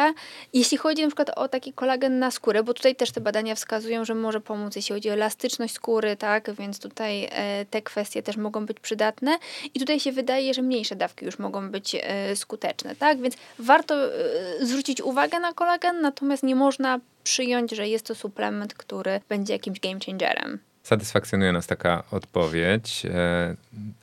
[0.52, 4.04] jeśli chodzi na przykład o taki kolagen na skórę, bo tutaj też te badania wskazują,
[4.04, 8.36] że może pomóc, jeśli chodzi o elastyczność skóry, tak, więc tutaj e, te kwestie też
[8.36, 9.38] mogą być przydatne
[9.74, 13.94] i tutaj się wydaje, że mniejsze dawki już mogą być e, skuteczne, tak, więc warto
[13.94, 19.52] e, zwrócić uwagę na kolagen, natomiast nie można przyjąć, że jest to suplement, który będzie
[19.52, 20.58] jakimś game changerem.
[20.82, 23.02] Satysfakcjonuje nas taka odpowiedź,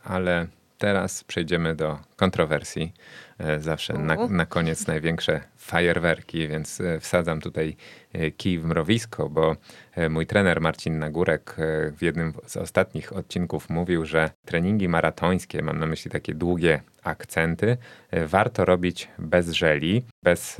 [0.03, 2.93] ale teraz przejdziemy do kontrowersji.
[3.39, 7.75] E, zawsze na, na koniec największe fajerwerki, więc e, wsadzam tutaj
[8.13, 9.55] e, kij w mrowisko, bo
[10.09, 11.55] mój trener Marcin Nagórek
[11.97, 17.77] w jednym z ostatnich odcinków mówił, że treningi maratońskie, mam na myśli takie długie akcenty,
[18.27, 20.57] warto robić bez żeli, bez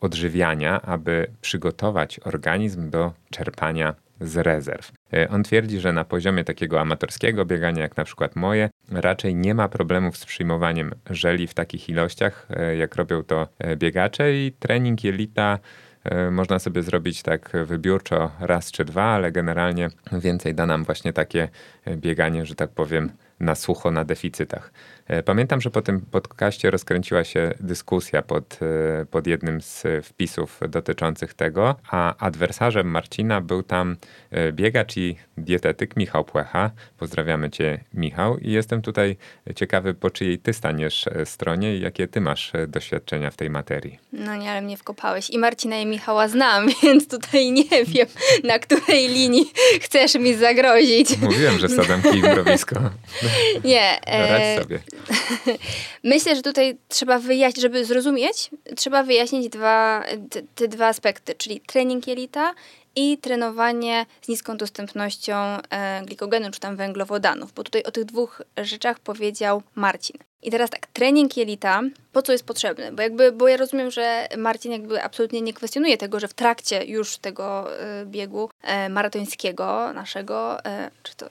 [0.00, 3.94] odżywiania, aby przygotować organizm do czerpania
[4.24, 4.92] z rezerw.
[5.12, 9.54] E, on twierdzi, że na poziomie takiego amatorskiego biegania, jak na przykład moje, raczej nie
[9.54, 14.52] ma problemów z przyjmowaniem żeli w takich ilościach, e, jak robią to e, biegacze i
[14.52, 15.58] trening jelita
[16.30, 21.48] można sobie zrobić tak wybiórczo raz czy dwa, ale generalnie więcej da nam właśnie takie
[21.96, 23.10] bieganie, że tak powiem,
[23.40, 24.72] na sucho na deficytach.
[25.08, 30.60] E, pamiętam, że po tym podcaście rozkręciła się dyskusja pod, e, pod jednym z wpisów
[30.68, 33.96] dotyczących tego, a adwersarzem Marcina był tam
[34.30, 36.70] e, biegacz i dietetyk Michał Płecha.
[36.98, 39.16] Pozdrawiamy cię, Michał, i jestem tutaj
[39.56, 43.98] ciekawy, po czyjej ty staniesz stronie i jakie ty masz doświadczenia w tej materii.
[44.12, 45.30] No nie, ale mnie wkopałeś.
[45.30, 48.06] I Marcina i Michała znam, więc tutaj nie wiem,
[48.44, 51.18] na której linii chcesz mi zagrozić.
[51.18, 52.76] Mówiłem, że wsadzam kij w mrowisko.
[53.64, 54.00] Nie.
[54.30, 54.80] Radź sobie.
[56.04, 61.60] Myślę, że tutaj trzeba wyjaśnić, żeby zrozumieć, trzeba wyjaśnić dwa, te, te dwa aspekty, czyli
[61.60, 62.54] trening jelita
[62.96, 65.34] i trenowanie z niską dostępnością
[65.70, 70.16] e, glikogenu czy tam węglowodanów, bo tutaj o tych dwóch rzeczach powiedział Marcin.
[70.42, 71.82] I teraz tak, trening jelita,
[72.12, 72.92] po co jest potrzebny?
[72.92, 76.84] Bo jakby, bo ja rozumiem, że Marcin jakby absolutnie nie kwestionuje tego, że w trakcie
[76.84, 80.58] już tego e, biegu e, maratońskiego naszego,
[81.02, 81.26] czy to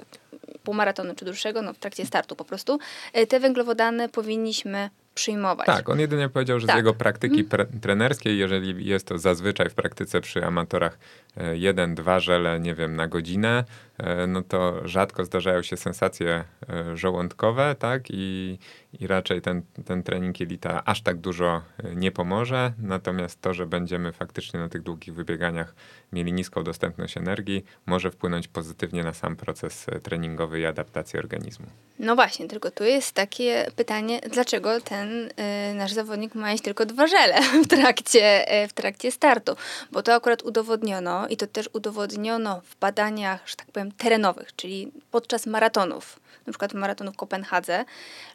[0.64, 2.80] półmaratonu czy dłuższego, no w trakcie startu po prostu,
[3.14, 5.66] e, te węglowodany powinniśmy przyjmować.
[5.66, 6.76] Tak, on jedynie powiedział, że tak.
[6.76, 7.80] z jego praktyki mm.
[7.82, 10.97] trenerskiej, jeżeli jest to zazwyczaj w praktyce przy amatorach
[11.38, 13.64] e, jeden, dwa żele, nie wiem, na godzinę,
[13.97, 16.43] e, no to rzadko zdarzają się sensacje
[16.93, 18.57] żołądkowe, tak, i,
[18.99, 21.61] i raczej ten, ten trening jelita aż tak dużo
[21.95, 25.76] nie pomoże, natomiast to, że będziemy faktycznie na tych długich wybieganiach
[26.14, 31.66] mieli niską dostępność energii, może wpłynąć pozytywnie na sam proces treningowy i adaptacji organizmu.
[31.99, 35.30] No właśnie, tylko tu jest takie pytanie, dlaczego ten powinien
[35.72, 39.56] y, nasz zawodnik ma jeść tylko dwa żele w trakcie, y, w trakcie startu,
[39.91, 44.91] bo to akurat udowodniono i to też udowodniono w badaniach, że tak powiem, terenowych, czyli
[45.12, 47.86] podczas maratonów na przykład maratonu w Kopenhadze,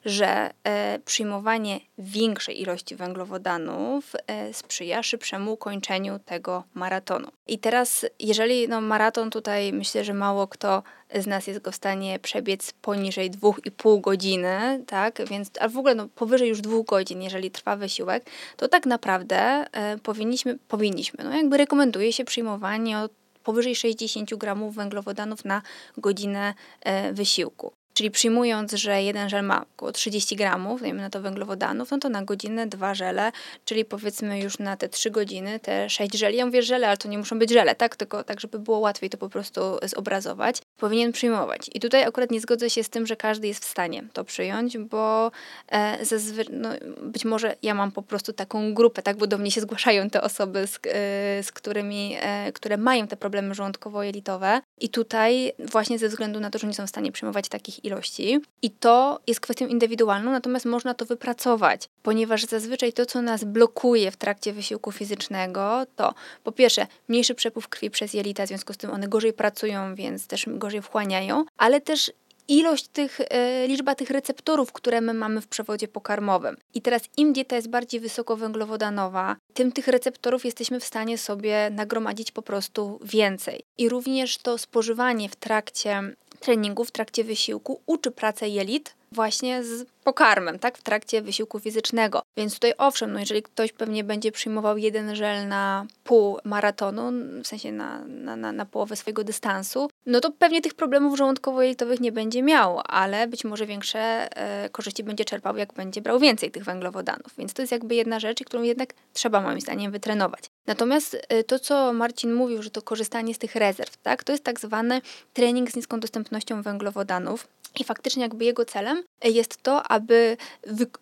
[0.04, 4.12] że e, przyjmowanie większej ilości węglowodanów
[4.52, 7.28] sprzyja szybszemu ukończeniu tego maratonu.
[7.46, 10.82] I teraz, jeżeli no, maraton tutaj myślę, że mało kto
[11.14, 15.28] z nas jest go w stanie przebiec poniżej 2,5 godziny, tak?
[15.30, 19.36] Więc, a w ogóle no, powyżej już 2 godzin, jeżeli trwa wysiłek, to tak naprawdę
[19.72, 23.12] e, powinniśmy, powinniśmy, no jakby rekomenduje się przyjmowanie od
[23.44, 25.62] powyżej 60 gramów węglowodanów na
[25.96, 27.77] godzinę e, wysiłku.
[27.98, 32.08] Czyli przyjmując, że jeden żel ma około 30 gramów, dajmy na to węglowodanów, no to
[32.08, 33.32] na godzinę dwa żele,
[33.64, 36.36] czyli powiedzmy już na te 3 godziny te 6 żeli.
[36.36, 37.96] Ja mówię żele, ale to nie muszą być żele, tak?
[37.96, 40.62] Tylko tak, żeby było łatwiej to po prostu zobrazować.
[40.76, 41.70] Powinien przyjmować.
[41.74, 44.78] I tutaj akurat nie zgodzę się z tym, że każdy jest w stanie to przyjąć,
[44.78, 45.30] bo
[45.68, 46.68] e, zazwy- no,
[47.02, 49.16] być może ja mam po prostu taką grupę, tak?
[49.16, 53.16] Bo do mnie się zgłaszają te osoby, z, e, z którymi, e, które mają te
[53.16, 54.60] problemy żołądkowo-jelitowe.
[54.80, 58.40] I tutaj właśnie ze względu na to, że nie są w stanie przyjmować takich ilości.
[58.62, 64.10] I to jest kwestią indywidualną, natomiast można to wypracować, ponieważ zazwyczaj to, co nas blokuje
[64.10, 66.14] w trakcie wysiłku fizycznego, to
[66.44, 70.26] po pierwsze mniejszy przepływ krwi przez jelita, w związku z tym one gorzej pracują, więc
[70.26, 72.12] też gorzej wchłaniają, ale też
[72.48, 76.56] ilość tych, e, liczba tych receptorów, które my mamy w przewodzie pokarmowym.
[76.74, 82.32] I teraz im dieta jest bardziej wysokowęglowodanowa, tym tych receptorów jesteśmy w stanie sobie nagromadzić
[82.32, 83.62] po prostu więcej.
[83.78, 89.86] I również to spożywanie w trakcie treningu, w trakcie wysiłku uczy pracę jelit właśnie z
[90.04, 92.22] pokarmem, tak, w trakcie wysiłku fizycznego.
[92.36, 97.12] Więc tutaj owszem, no jeżeli ktoś pewnie będzie przyjmował jeden żel na pół maratonu,
[97.42, 102.00] w sensie na, na, na, na połowę swojego dystansu, no to pewnie tych problemów żołądkowo-jelitowych
[102.00, 104.00] nie będzie miał, ale być może większe
[104.36, 107.34] e, korzyści będzie czerpał, jak będzie brał więcej tych węglowodanów.
[107.38, 110.44] Więc to jest jakby jedna rzecz, którą jednak trzeba moim zdaniem wytrenować.
[110.66, 114.44] Natomiast e, to, co Marcin mówił, że to korzystanie z tych rezerw, tak, to jest
[114.44, 115.00] tak zwany
[115.32, 117.48] trening z niską dostępnością węglowodanów.
[117.78, 120.36] I faktycznie jakby jego celem jest to, aby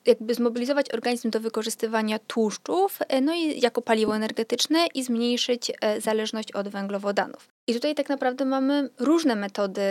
[0.06, 6.00] jakby zmobilizować organizm do wykorzystywania tłuszczów, e, no i jako paliwo energetyczne i zmniejszyć e,
[6.00, 7.48] zależność od węglowodanów.
[7.66, 9.82] I tutaj tak naprawdę mamy różne metody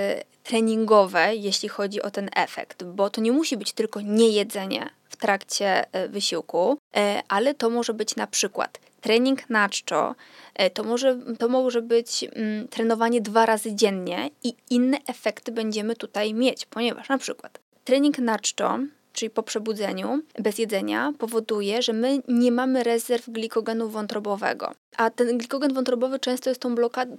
[0.44, 5.94] treningowe, jeśli chodzi o ten efekt, bo to nie musi być tylko niejedzenie w trakcie
[5.94, 6.78] e, wysiłku,
[7.28, 10.16] ale to może być na przykład trening na czczo,
[10.56, 15.96] e, to może, to może być mm, trenowanie dwa razy dziennie i inne efekty będziemy
[15.96, 18.80] tutaj mieć, ponieważ na przykład trening na czczo
[19.16, 24.72] czyli po przebudzeniu, bez jedzenia, powoduje, że my nie mamy rezerw glikogenu wątrobowego.
[24.98, 27.18] A ten glikogen wątrobowy często jest tą blokadą,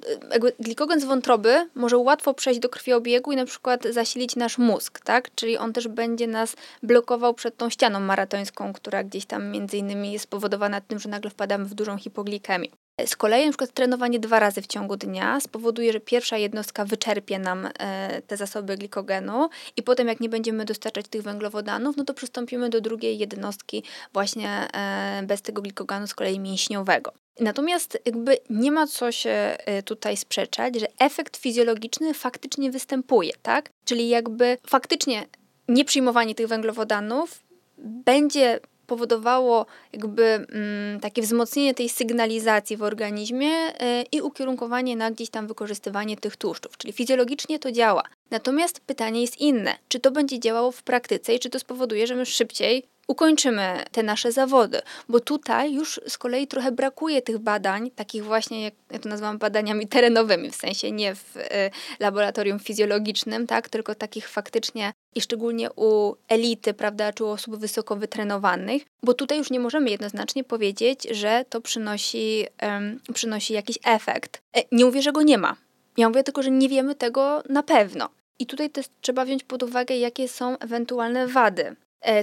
[0.61, 5.34] glikogen z wątroby może łatwo przejść do krwiobiegu i na przykład zasilić nasz mózg, tak?
[5.34, 10.12] Czyli on też będzie nas blokował przed tą ścianą maratońską, która gdzieś tam między innymi
[10.12, 12.68] jest spowodowana tym, że nagle wpadamy w dużą hipoglikemię.
[13.05, 17.38] Z kolei na przykład trenowanie dwa razy w ciągu dnia spowoduje, że pierwsza jednostka wyczerpie
[17.38, 22.14] nam e, te zasoby glikogenu i potem jak nie będziemy dostarczać tych węglowodanów, no to
[22.14, 23.82] przystąpimy do drugiej jednostki
[24.12, 27.12] właśnie e, bez tego glikogenu z kolei mięśniowego.
[27.40, 33.70] Natomiast jakby nie ma co się e, tutaj sprzeczać, że efekt fizjologiczny faktycznie występuje, tak?
[33.84, 35.26] Czyli jakby faktycznie
[35.68, 37.42] nieprzyjmowanie tych węglowodanów
[37.78, 43.72] będzie powodowało jakby mm, takie wzmocnienie tej sygnalizacji w organizmie y,
[44.12, 46.78] i ukierunkowanie na gdzieś tam wykorzystywanie tych tłuszczów.
[46.78, 48.03] Czyli fizjologicznie to działa.
[48.30, 52.14] Natomiast pytanie jest inne, czy to będzie działało w praktyce i czy to spowoduje, że
[52.14, 57.90] my szybciej ukończymy te nasze zawody, bo tutaj już z kolei trochę brakuje tych badań,
[57.90, 61.40] takich właśnie, jak ja to nazywam badaniami terenowymi, w sensie nie w y,
[62.00, 67.96] laboratorium fizjologicznym, tak, tylko takich faktycznie i szczególnie u elity, prawda, czy u osób wysoko
[67.96, 72.46] wytrenowanych, bo tutaj już nie możemy jednoznacznie powiedzieć, że to przynosi,
[73.14, 74.42] przynosi jakiś efekt.
[74.57, 75.57] E, nie mówię, że go nie ma.
[75.96, 78.09] Ja mówię tylko, że nie wiemy tego na pewno.
[78.38, 81.76] I tutaj też trzeba wziąć pod uwagę, jakie są ewentualne wady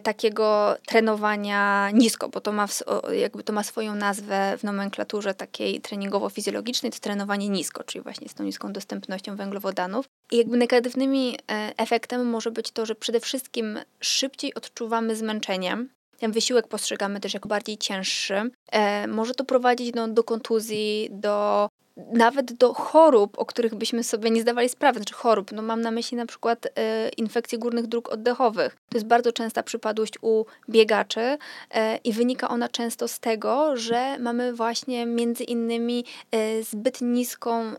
[0.03, 2.67] takiego trenowania nisko, bo to ma,
[3.11, 8.33] jakby to ma swoją nazwę w nomenklaturze takiej treningowo-fizjologicznej, to trenowanie nisko, czyli właśnie z
[8.33, 10.05] tą niską dostępnością węglowodanów.
[10.31, 11.33] I jakby negatywnym e,
[11.77, 15.77] efektem może być to, że przede wszystkim szybciej odczuwamy zmęczenie,
[16.23, 18.51] ten wysiłek postrzegamy też jako bardziej cięższy.
[18.71, 24.31] E, może to prowadzić no, do kontuzji, do nawet do chorób, o których byśmy sobie
[24.31, 28.09] nie zdawali sprawy, znaczy chorób, no mam na myśli na przykład e, infekcje górnych dróg
[28.09, 28.77] oddechowych.
[28.89, 31.37] To jest bardzo częsta przypadłość u biegaczy
[31.71, 37.73] e, i wynika ona często z tego, że mamy właśnie między innymi e, zbyt niską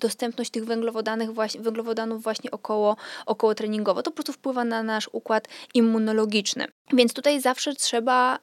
[0.00, 2.96] dostępność tych węglowodanów właśnie, węglowodanów właśnie około,
[3.26, 4.02] około treningowo.
[4.02, 6.66] To po prostu wpływa na nasz układ immunologiczny.
[6.92, 8.38] Więc tutaj zawsze trzeba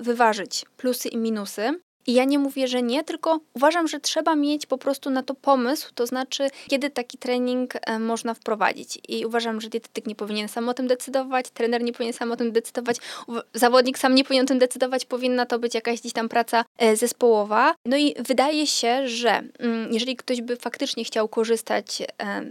[0.00, 1.80] wyważyć plusy i minusy.
[2.06, 5.34] I ja nie mówię, że nie, tylko uważam, że trzeba mieć po prostu na to
[5.34, 8.98] pomysł, to znaczy, kiedy taki trening e, można wprowadzić.
[9.08, 12.36] I uważam, że dietetyk nie powinien sam o tym decydować, trener nie powinien sam o
[12.36, 12.96] tym decydować,
[13.54, 16.96] zawodnik sam nie powinien o tym decydować, powinna to być jakaś gdzieś tam praca e,
[16.96, 17.74] zespołowa.
[17.86, 22.02] No i wydaje się, że mm, jeżeli ktoś by faktycznie chciał korzystać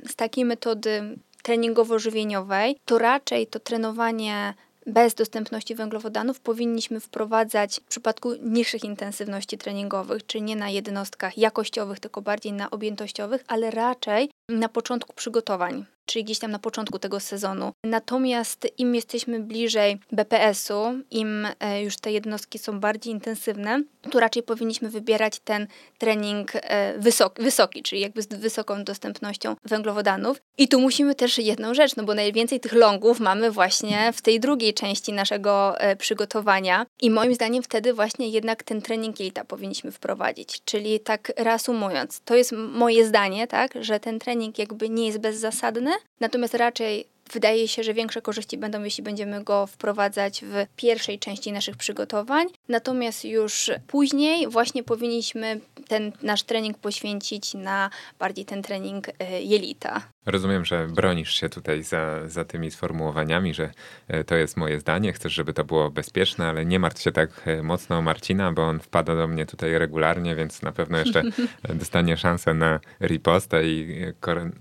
[0.10, 4.54] z takiej metody treningowo-żywieniowej, to raczej to trenowanie
[4.90, 12.00] bez dostępności węglowodanów powinniśmy wprowadzać w przypadku niższych intensywności treningowych, czyli nie na jednostkach jakościowych,
[12.00, 17.20] tylko bardziej na objętościowych, ale raczej na początku przygotowań czyli gdzieś tam na początku tego
[17.20, 17.72] sezonu.
[17.84, 24.44] Natomiast im jesteśmy bliżej BPS-u, im e, już te jednostki są bardziej intensywne, to raczej
[24.44, 30.42] powinniśmy wybierać ten trening e, wysoki, wysoki czyli jakby z wysoką dostępnością węglowodanów.
[30.58, 34.40] I tu musimy też jedną rzecz, no bo najwięcej tych longów mamy właśnie w tej
[34.40, 36.86] drugiej części naszego e, przygotowania.
[37.02, 40.62] I moim zdaniem wtedy właśnie jednak ten trening jelita powinniśmy wprowadzić.
[40.66, 45.92] Czyli tak reasumując, to jest moje zdanie, tak, że ten trening jakby nie jest bezzasadny,
[46.20, 51.52] natomiast raczej wydaje się, że większe korzyści będą, jeśli będziemy go wprowadzać w pierwszej części
[51.52, 52.48] naszych przygotowań.
[52.68, 57.90] Natomiast już później właśnie powinniśmy ten nasz trening poświęcić na
[58.20, 60.02] bardziej ten trening e, jelita.
[60.32, 63.72] Rozumiem, że bronisz się tutaj za, za tymi sformułowaniami, że
[64.08, 67.30] e, to jest moje zdanie, chcesz, żeby to było bezpieczne, ale nie martw się tak
[67.46, 71.24] e, mocno o Marcina, bo on wpada do mnie tutaj regularnie, więc na pewno jeszcze
[71.74, 74.02] dostanie szansę na ripostę i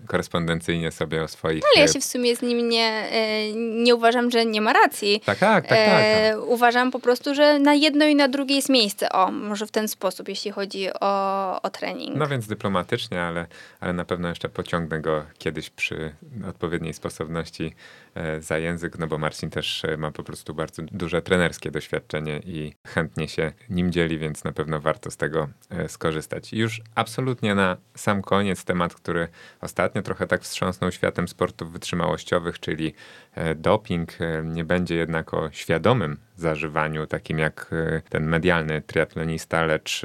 [0.06, 1.62] korespondencyjnie sobie o swoich...
[1.62, 3.08] No, ale ja się w sumie z nim nie,
[3.84, 5.20] nie uważam, że nie ma racji.
[5.24, 5.78] Tak, tak, tak.
[5.78, 6.02] tak.
[6.02, 9.08] E, uważam po prostu, że na jedno i na drugie jest miejsce.
[9.08, 11.08] O, może w ten sposób, jeśli chodzi o
[11.62, 12.16] o, trening.
[12.16, 13.46] No więc dyplomatycznie, ale,
[13.80, 16.14] ale na pewno jeszcze pociągnę go kiedyś przy
[16.48, 17.74] odpowiedniej sposobności
[18.14, 22.40] e, za język, no bo Marcin też e, ma po prostu bardzo duże trenerskie doświadczenie
[22.44, 26.52] i chętnie się nim dzieli, więc na pewno warto z tego e, skorzystać.
[26.52, 29.28] Już absolutnie na sam koniec temat, który
[29.61, 32.94] ostatnio trochę tak wstrząsnął światem sportów wytrzymałościowych, czyli
[33.56, 34.12] doping
[34.44, 37.70] nie będzie jednak o świadomym zażywaniu, takim jak
[38.09, 40.02] ten medialny triatlonista, lecz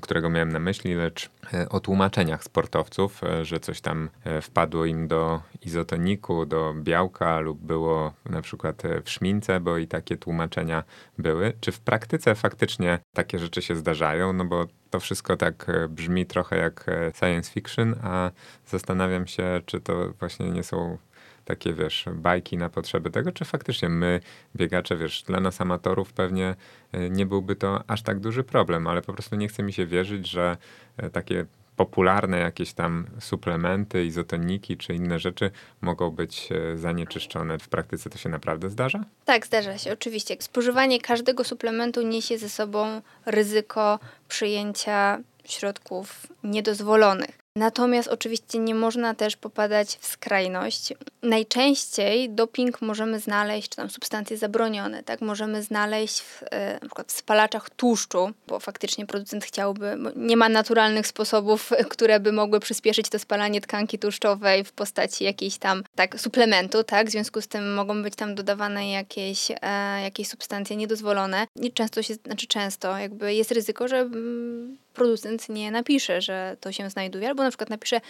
[0.00, 4.84] którego miałem na myśli, lecz e, o tłumaczeniach sportowców, e, że coś tam e, wpadło
[4.84, 10.84] im do izotoniku, do białka lub było na przykład w szmince, bo i takie tłumaczenia
[11.18, 11.52] były.
[11.60, 14.32] Czy w praktyce faktycznie takie rzeczy się zdarzają?
[14.32, 16.86] No bo to wszystko tak brzmi trochę jak
[17.18, 18.30] science fiction, a
[18.66, 20.98] zastanawiam się, czy to właśnie nie są
[21.44, 24.20] takie, wiesz, bajki na potrzeby tego, czy faktycznie my,
[24.56, 26.54] biegacze, wiesz, dla nas amatorów pewnie
[26.92, 29.86] e, nie byłby to aż tak duży problem, ale po prostu nie chce mi się
[29.86, 30.56] wierzyć, że
[30.96, 37.58] e, takie popularne jakieś tam suplementy, izotoniki czy inne rzeczy mogą być e, zanieczyszczone.
[37.58, 39.04] W praktyce to się naprawdę zdarza?
[39.24, 40.36] Tak, zdarza się, oczywiście.
[40.38, 47.41] Spożywanie każdego suplementu niesie ze sobą ryzyko przyjęcia środków niedozwolonych.
[47.56, 50.92] Natomiast oczywiście nie można też popadać w skrajność.
[51.22, 55.20] Najczęściej doping możemy znaleźć, czy tam substancje zabronione, tak?
[55.20, 60.48] Możemy znaleźć w, e, na przykład w spalaczach tłuszczu, bo faktycznie producent chciałby, nie ma
[60.48, 66.20] naturalnych sposobów, które by mogły przyspieszyć to spalanie tkanki tłuszczowej w postaci jakiejś tam tak,
[66.20, 67.08] suplementu, tak?
[67.08, 69.56] W związku z tym mogą być tam dodawane jakieś, e,
[70.02, 71.46] jakieś substancje niedozwolone.
[71.56, 76.72] I często się, znaczy często, jakby jest ryzyko, że mm, producent nie napisze, że to
[76.72, 78.00] się znajduje, albo na przykład napisze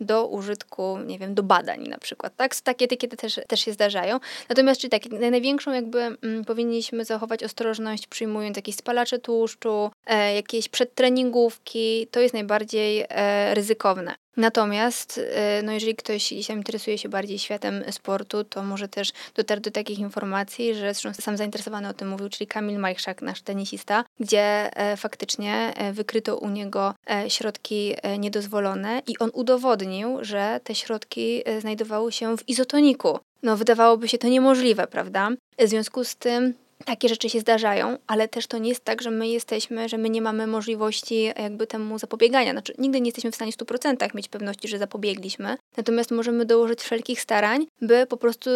[0.00, 2.56] do użytku, nie wiem, do badań na przykład, tak?
[2.56, 4.20] Takie etykiety też, też się zdarzają.
[4.48, 10.68] Natomiast, czyli tak, największą jakby mm, powinniśmy zachować ostrożność przyjmując jakieś spalacze tłuszczu, e, jakieś
[10.68, 14.14] przedtreningówki, to jest najbardziej e, ryzykowne.
[14.36, 19.70] Natomiast, e, no jeżeli ktoś interesuje się bardziej światem sportu, to może też dotarł do
[19.70, 24.76] takich informacji, że zresztą sam zainteresowany o tym mówił, czyli Kamil Majchrzak, nasz tenisista, gdzie
[24.76, 26.94] e, faktycznie e, wykryto u niego
[27.28, 29.81] środki niedozwolone i on udowodnił,
[30.20, 33.18] że te środki znajdowały się w izotoniku.
[33.42, 35.30] No wydawałoby się to niemożliwe, prawda?
[35.58, 36.54] W związku z tym
[36.84, 40.10] takie rzeczy się zdarzają, ale też to nie jest tak, że my jesteśmy, że my
[40.10, 42.52] nie mamy możliwości jakby temu zapobiegania.
[42.52, 46.80] Znaczy, nigdy nie jesteśmy w stanie w 100% mieć pewności, że zapobiegliśmy, natomiast możemy dołożyć
[46.80, 48.50] wszelkich starań, by po prostu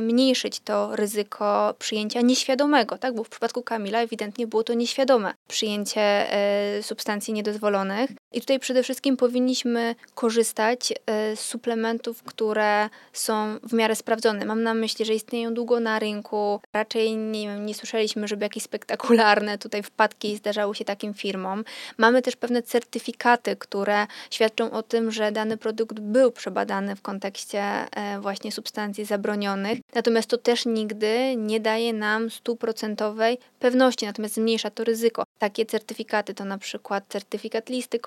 [0.00, 3.14] zmniejszyć to ryzyko przyjęcia nieświadomego, tak?
[3.14, 8.10] Bo w przypadku Kamila ewidentnie było to nieświadome przyjęcie e, substancji niedozwolonych.
[8.32, 14.44] I tutaj przede wszystkim powinniśmy korzystać e, z suplementów, które są w miarę sprawdzone.
[14.44, 19.58] Mam na myśli, że istnieją długo na rynku, raczej nie, nie słyszeliśmy, żeby jakieś spektakularne
[19.58, 21.64] tutaj wpadki zdarzały się takim firmom.
[21.98, 27.62] Mamy też pewne certyfikaty, które świadczą o tym, że dany produkt był przebadany w kontekście
[27.62, 29.78] e, właśnie substancji zabronionych.
[29.94, 35.24] Natomiast to też nigdy nie daje nam stuprocentowej pewności, natomiast zmniejsza to ryzyko.
[35.38, 37.98] Takie certyfikaty to na przykład certyfikat listy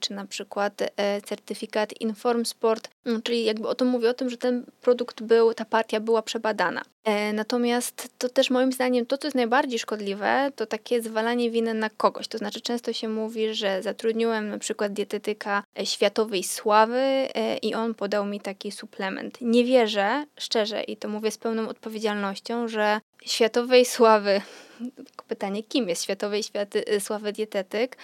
[0.00, 4.30] czy na przykład e, certyfikat Inform Sport, mm, czyli jakby o tym mówię o tym,
[4.30, 6.82] że ten produkt był, ta partia była przebadana.
[7.04, 11.74] E, natomiast to też moim zdaniem to, co jest najbardziej szkodliwe, to takie zwalanie winy
[11.74, 12.28] na kogoś.
[12.28, 17.74] To znaczy często się mówi, że zatrudniłem na przykład dietetyka e, światowej sławy e, i
[17.74, 19.38] on podał mi taki suplement.
[19.40, 24.40] Nie wierzę, szczerze, i to mówię z pełną odpowiedzialnością, że światowej sławy,
[25.28, 27.96] pytanie, kim jest światowej światy, sławy dietetyk,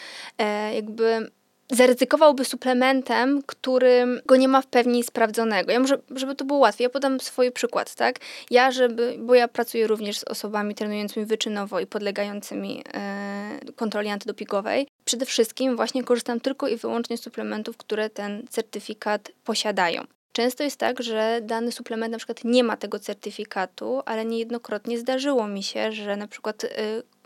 [0.75, 1.31] jakby
[1.71, 5.73] zaryzykowałby suplementem, którym go nie ma w pełni sprawdzonego.
[5.73, 8.19] Ja może, żeby to było łatwiej, ja podam swój przykład, tak?
[8.51, 14.89] Ja, żeby, bo ja pracuję również z osobami trenującymi wyczynowo i podlegającymi e, kontroli antydopingowej.
[15.05, 20.05] Przede wszystkim właśnie korzystam tylko i wyłącznie z suplementów, które ten certyfikat posiadają.
[20.33, 25.47] Często jest tak, że dany suplement na przykład nie ma tego certyfikatu, ale niejednokrotnie zdarzyło
[25.47, 26.69] mi się, że na przykład y,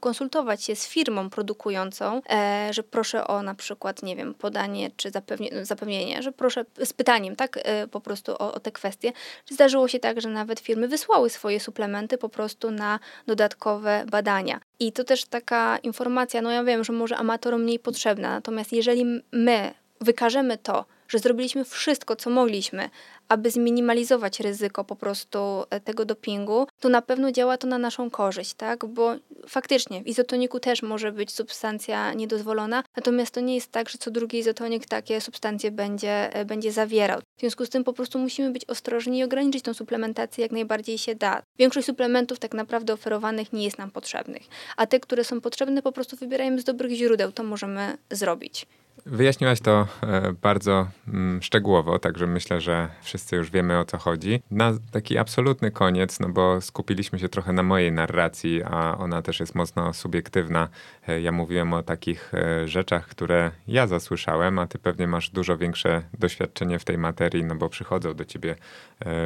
[0.02, 5.10] konsultować się z firmą produkującą, e, że proszę o na przykład, nie wiem, podanie czy
[5.10, 9.12] zapewnie, zapewnienie, że proszę z pytaniem, tak, e, po prostu o, o te kwestie.
[9.50, 14.60] Zdarzyło się tak, że nawet firmy wysłały swoje suplementy po prostu na dodatkowe badania.
[14.80, 19.22] I to też taka informacja, no ja wiem, że może amatorom mniej potrzebna, natomiast jeżeli
[19.32, 22.90] my wykażemy to, że zrobiliśmy wszystko, co mogliśmy,
[23.28, 25.38] aby zminimalizować ryzyko po prostu
[25.70, 28.84] e, tego dopingu, to na pewno działa to na naszą korzyść, tak?
[28.84, 29.14] Bo
[29.48, 34.10] faktycznie w izotoniku też może być substancja niedozwolona, natomiast to nie jest tak, że co
[34.10, 37.20] drugi izotonik takie substancje będzie, e, będzie zawierał.
[37.20, 40.98] W związku z tym po prostu musimy być ostrożni i ograniczyć tą suplementację jak najbardziej
[40.98, 41.42] się da.
[41.58, 44.42] Większość suplementów tak naprawdę oferowanych nie jest nam potrzebnych,
[44.76, 48.66] a te, które są potrzebne, po prostu wybierajmy z dobrych źródeł, to możemy zrobić.
[49.06, 54.42] Wyjaśniłaś to e, bardzo mm, szczegółowo, także myślę, że wszyscy już wiemy o co chodzi.
[54.50, 59.40] Na taki absolutny koniec, no bo skupiliśmy się trochę na mojej narracji, a ona też
[59.40, 60.68] jest mocno subiektywna.
[61.08, 65.56] E, ja mówiłem o takich e, rzeczach, które ja zasłyszałem, a ty pewnie masz dużo
[65.56, 68.56] większe doświadczenie w tej materii, no bo przychodzą do ciebie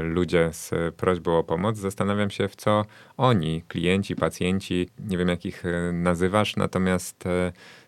[0.03, 1.77] ludzie z prośbą o pomoc.
[1.77, 2.85] Zastanawiam się, w co
[3.17, 5.63] oni, klienci, pacjenci, nie wiem jak ich
[5.93, 7.25] nazywasz, natomiast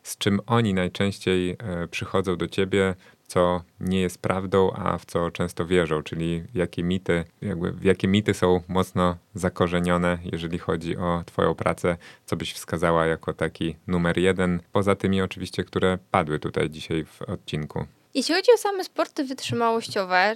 [0.02, 2.94] z czym oni najczęściej e, przychodzą do ciebie,
[3.26, 8.34] co nie jest prawdą, a w co często wierzą, czyli jakie mity, jakby, jakie mity
[8.34, 11.96] są mocno zakorzenione, jeżeli chodzi o Twoją pracę,
[12.26, 17.22] co byś wskazała jako taki numer jeden, poza tymi oczywiście, które padły tutaj dzisiaj w
[17.22, 17.86] odcinku.
[18.14, 20.34] Jeśli chodzi o same sporty wytrzymałościowe,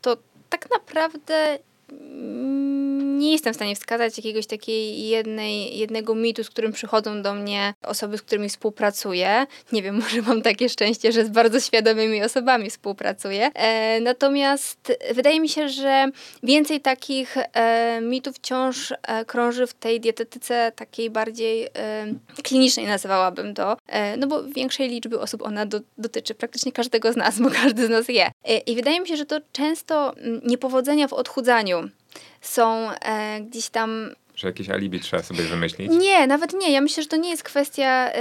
[0.00, 0.16] to
[0.48, 1.58] tak naprawdę
[3.20, 7.74] nie jestem w stanie wskazać jakiegoś takiej jednej, jednego mitu, z którym przychodzą do mnie
[7.82, 9.46] osoby, z którymi współpracuję.
[9.72, 13.50] Nie wiem, może mam takie szczęście, że z bardzo świadomymi osobami współpracuję.
[13.54, 16.06] E, natomiast wydaje mi się, że
[16.42, 21.70] więcej takich e, mitów wciąż e, krąży w tej dietetyce takiej bardziej e,
[22.42, 23.76] klinicznej, nazywałabym to.
[23.86, 27.86] E, no bo większej liczby osób ona do, dotyczy praktycznie każdego z nas, bo każdy
[27.86, 28.30] z nas je.
[28.44, 31.79] E, I wydaje mi się, że to często mm, niepowodzenia w odchudzaniu
[32.40, 35.90] są e, gdzieś tam że jakieś alibi trzeba sobie wymyślić?
[35.90, 36.72] Nie, nawet nie.
[36.72, 38.14] Ja myślę, że to nie jest kwestia y,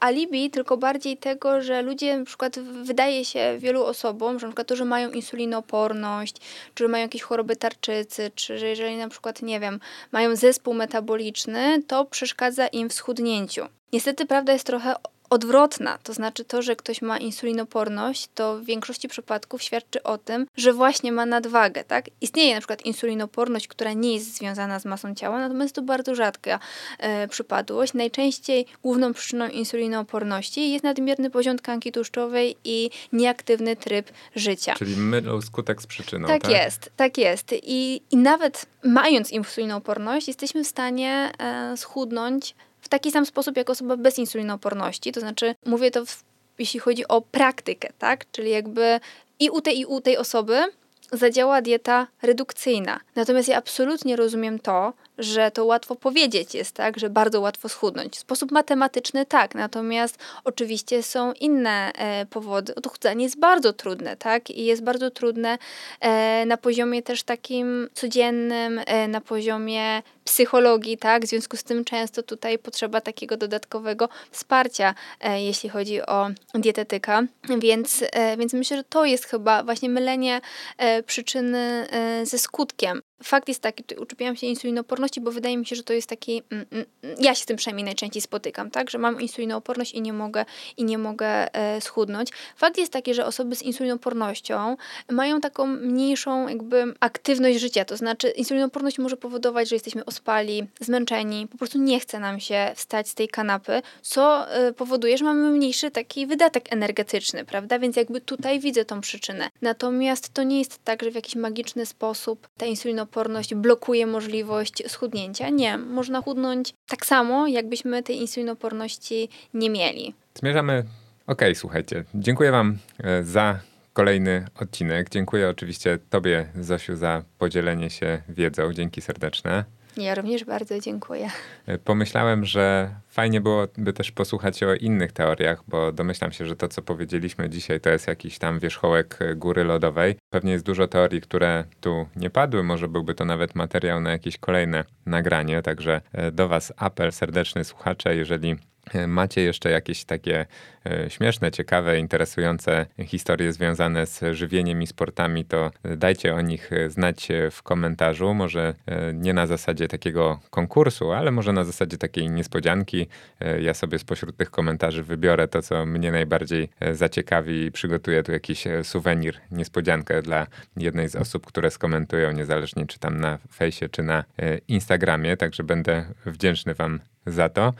[0.00, 4.68] alibi, tylko bardziej tego, że ludzie na przykład wydaje się wielu osobom, że na przykład
[4.68, 6.36] to, że mają insulinoporność,
[6.74, 9.80] czy że mają jakieś choroby tarczycy, czy że jeżeli na przykład, nie wiem,
[10.12, 13.66] mają zespół metaboliczny, to przeszkadza im w schudnięciu.
[13.92, 14.94] Niestety prawda jest trochę
[15.30, 20.46] odwrotna, to znaczy to, że ktoś ma insulinoporność, to w większości przypadków świadczy o tym,
[20.56, 22.04] że właśnie ma nadwagę, tak?
[22.20, 26.58] Istnieje na przykład insulinoporność, która nie jest związana z masą ciała, natomiast to bardzo rzadka
[26.98, 27.94] e, przypadłość.
[27.94, 34.74] Najczęściej główną przyczyną insulinoporności jest nadmierny poziom tkanki tłuszczowej i nieaktywny tryb życia.
[34.74, 36.42] Czyli mylą skutek z przyczyną, tak?
[36.42, 37.54] Tak jest, tak jest.
[37.62, 42.54] I, i nawet mając insulinoporność, jesteśmy w stanie e, schudnąć
[42.88, 45.12] w taki sam sposób jak osoba bez insulinooporności.
[45.12, 46.24] To znaczy, mówię to w,
[46.58, 48.30] jeśli chodzi o praktykę, tak?
[48.32, 49.00] Czyli jakby
[49.40, 50.64] i u tej, i u tej osoby
[51.12, 53.00] zadziała dieta redukcyjna.
[53.16, 58.16] Natomiast ja absolutnie rozumiem to, że to łatwo powiedzieć jest, tak, że bardzo łatwo schudnąć.
[58.16, 62.74] W sposób matematyczny tak, natomiast oczywiście są inne e, powody.
[62.74, 65.58] Odchudzanie jest bardzo trudne, tak, i jest bardzo trudne
[66.00, 71.84] e, na poziomie też takim codziennym, e, na poziomie psychologii, tak, w związku z tym
[71.84, 77.22] często tutaj potrzeba takiego dodatkowego wsparcia, e, jeśli chodzi o dietetyka,
[77.58, 80.40] więc, e, więc myślę, że to jest chyba właśnie mylenie
[80.78, 81.86] e, przyczyny
[82.24, 83.00] ze skutkiem.
[83.22, 86.66] Fakt jest taki, uczepiałam się insulinoporności, bo wydaje mi się, że to jest taki, mm,
[86.72, 86.86] mm,
[87.20, 90.44] ja się z tym przynajmniej najczęściej spotykam, tak, że mam insulinooporność i nie mogę,
[90.76, 92.30] i nie mogę e, schudnąć.
[92.56, 94.76] Fakt jest taki, że osoby z insulinopornością
[95.10, 101.46] mają taką mniejszą jakby aktywność życia, to znaczy insulinoporność może powodować, że jesteśmy ospali, zmęczeni,
[101.46, 105.50] po prostu nie chce nam się wstać z tej kanapy, co e, powoduje, że mamy
[105.50, 109.48] mniejszy taki wydatek energetyczny, prawda, więc jakby tutaj widzę tą przyczynę.
[109.62, 114.82] Natomiast to nie jest tak, że w jakiś magiczny sposób ta insulinoporność insulinoporność blokuje możliwość
[114.86, 115.50] schudnięcia.
[115.50, 120.14] Nie, można chudnąć tak samo, jakbyśmy tej insulinoporności nie mieli.
[120.34, 120.84] Zmierzamy.
[121.26, 123.60] Okej, okay, słuchajcie, dziękuję Wam e, za
[123.92, 125.10] kolejny odcinek.
[125.10, 128.72] Dziękuję oczywiście Tobie, Zosiu, za podzielenie się wiedzą.
[128.72, 129.64] Dzięki serdeczne.
[129.98, 131.30] Ja również bardzo dziękuję.
[131.66, 136.68] E, pomyślałem, że fajnie byłoby też posłuchać o innych teoriach, bo domyślam się, że to,
[136.68, 140.16] co powiedzieliśmy dzisiaj, to jest jakiś tam wierzchołek e, góry lodowej.
[140.30, 142.62] Pewnie jest dużo teorii, które tu nie padły.
[142.62, 145.62] Może byłby to nawet materiał na jakieś kolejne nagranie.
[145.62, 148.56] Także e, do Was apel serdeczny słuchacze, jeżeli
[149.06, 150.46] macie jeszcze jakieś takie
[150.86, 157.28] e, śmieszne, ciekawe, interesujące historie związane z żywieniem i sportami, to dajcie o nich znać
[157.50, 158.34] w komentarzu.
[158.34, 163.06] Może e, nie na zasadzie takiego konkursu, ale może na zasadzie takiej niespodzianki.
[163.40, 168.32] E, ja sobie spośród tych komentarzy wybiorę to, co mnie najbardziej zaciekawi i przygotuję tu
[168.32, 170.46] jakiś suwenir, niespodziankę dla
[170.76, 174.24] jednej z osób, które skomentują, niezależnie czy tam na fejsie, czy na
[174.68, 175.36] Instagramie.
[175.36, 177.72] Także będę wdzięczny Wam za to.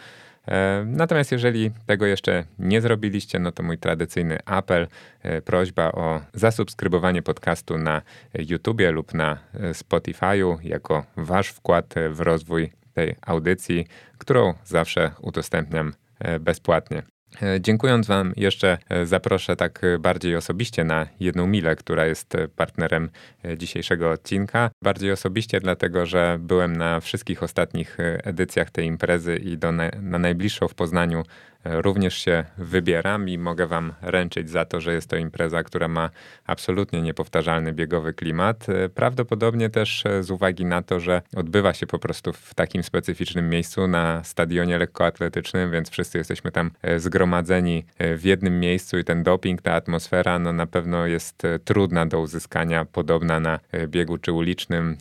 [0.48, 4.88] E, natomiast jeżeli tego jeszcze nie zrobiliście, no to mój tradycyjny apel,
[5.22, 8.02] e, prośba o zasubskrybowanie podcastu na
[8.34, 13.86] YouTubie lub na e, Spotify'u jako wasz wkład w rozwój tej audycji,
[14.18, 15.92] którą zawsze udostępniam
[16.40, 17.02] bezpłatnie.
[17.42, 22.36] E, dziękując Wam, jeszcze e, zaproszę tak e, bardziej osobiście na jedną milę, która jest
[22.56, 23.10] partnerem
[23.56, 24.70] dzisiejszego odcinka.
[24.82, 30.18] Bardziej osobiście, dlatego że byłem na wszystkich ostatnich edycjach tej imprezy i do na, na
[30.18, 31.22] najbliższą w Poznaniu
[31.64, 36.10] również się wybieram i mogę Wam ręczyć za to, że jest to impreza, która ma
[36.46, 38.66] absolutnie niepowtarzalny biegowy klimat.
[38.94, 43.88] Prawdopodobnie też z uwagi na to, że odbywa się po prostu w takim specyficznym miejscu
[43.88, 47.84] na stadionie lekkoatletycznym, więc wszyscy jesteśmy tam zgromadzeni
[48.16, 52.84] w jednym miejscu i ten doping, ta atmosfera, no na pewno jest trudna do uzyskania,
[52.84, 54.96] podobna na biegu czy ulicznym,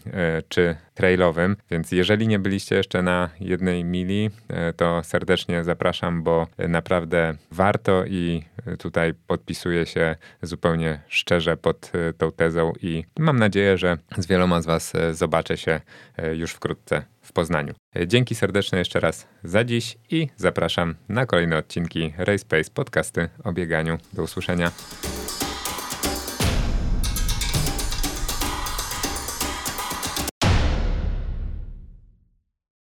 [0.49, 1.57] czy trailowym.
[1.71, 4.29] Więc jeżeli nie byliście jeszcze na jednej mili,
[4.75, 8.43] to serdecznie zapraszam, bo naprawdę warto i
[8.79, 14.61] tutaj podpisuję się zupełnie szczerze pod e, tą tezą i mam nadzieję, że z wieloma
[14.61, 15.81] z Was e, zobaczę się
[16.17, 17.73] e, już wkrótce w Poznaniu.
[18.07, 23.53] Dzięki serdeczne jeszcze raz za dziś i zapraszam na kolejne odcinki Race Pace podcasty o
[23.53, 23.97] bieganiu.
[24.13, 24.71] Do usłyszenia.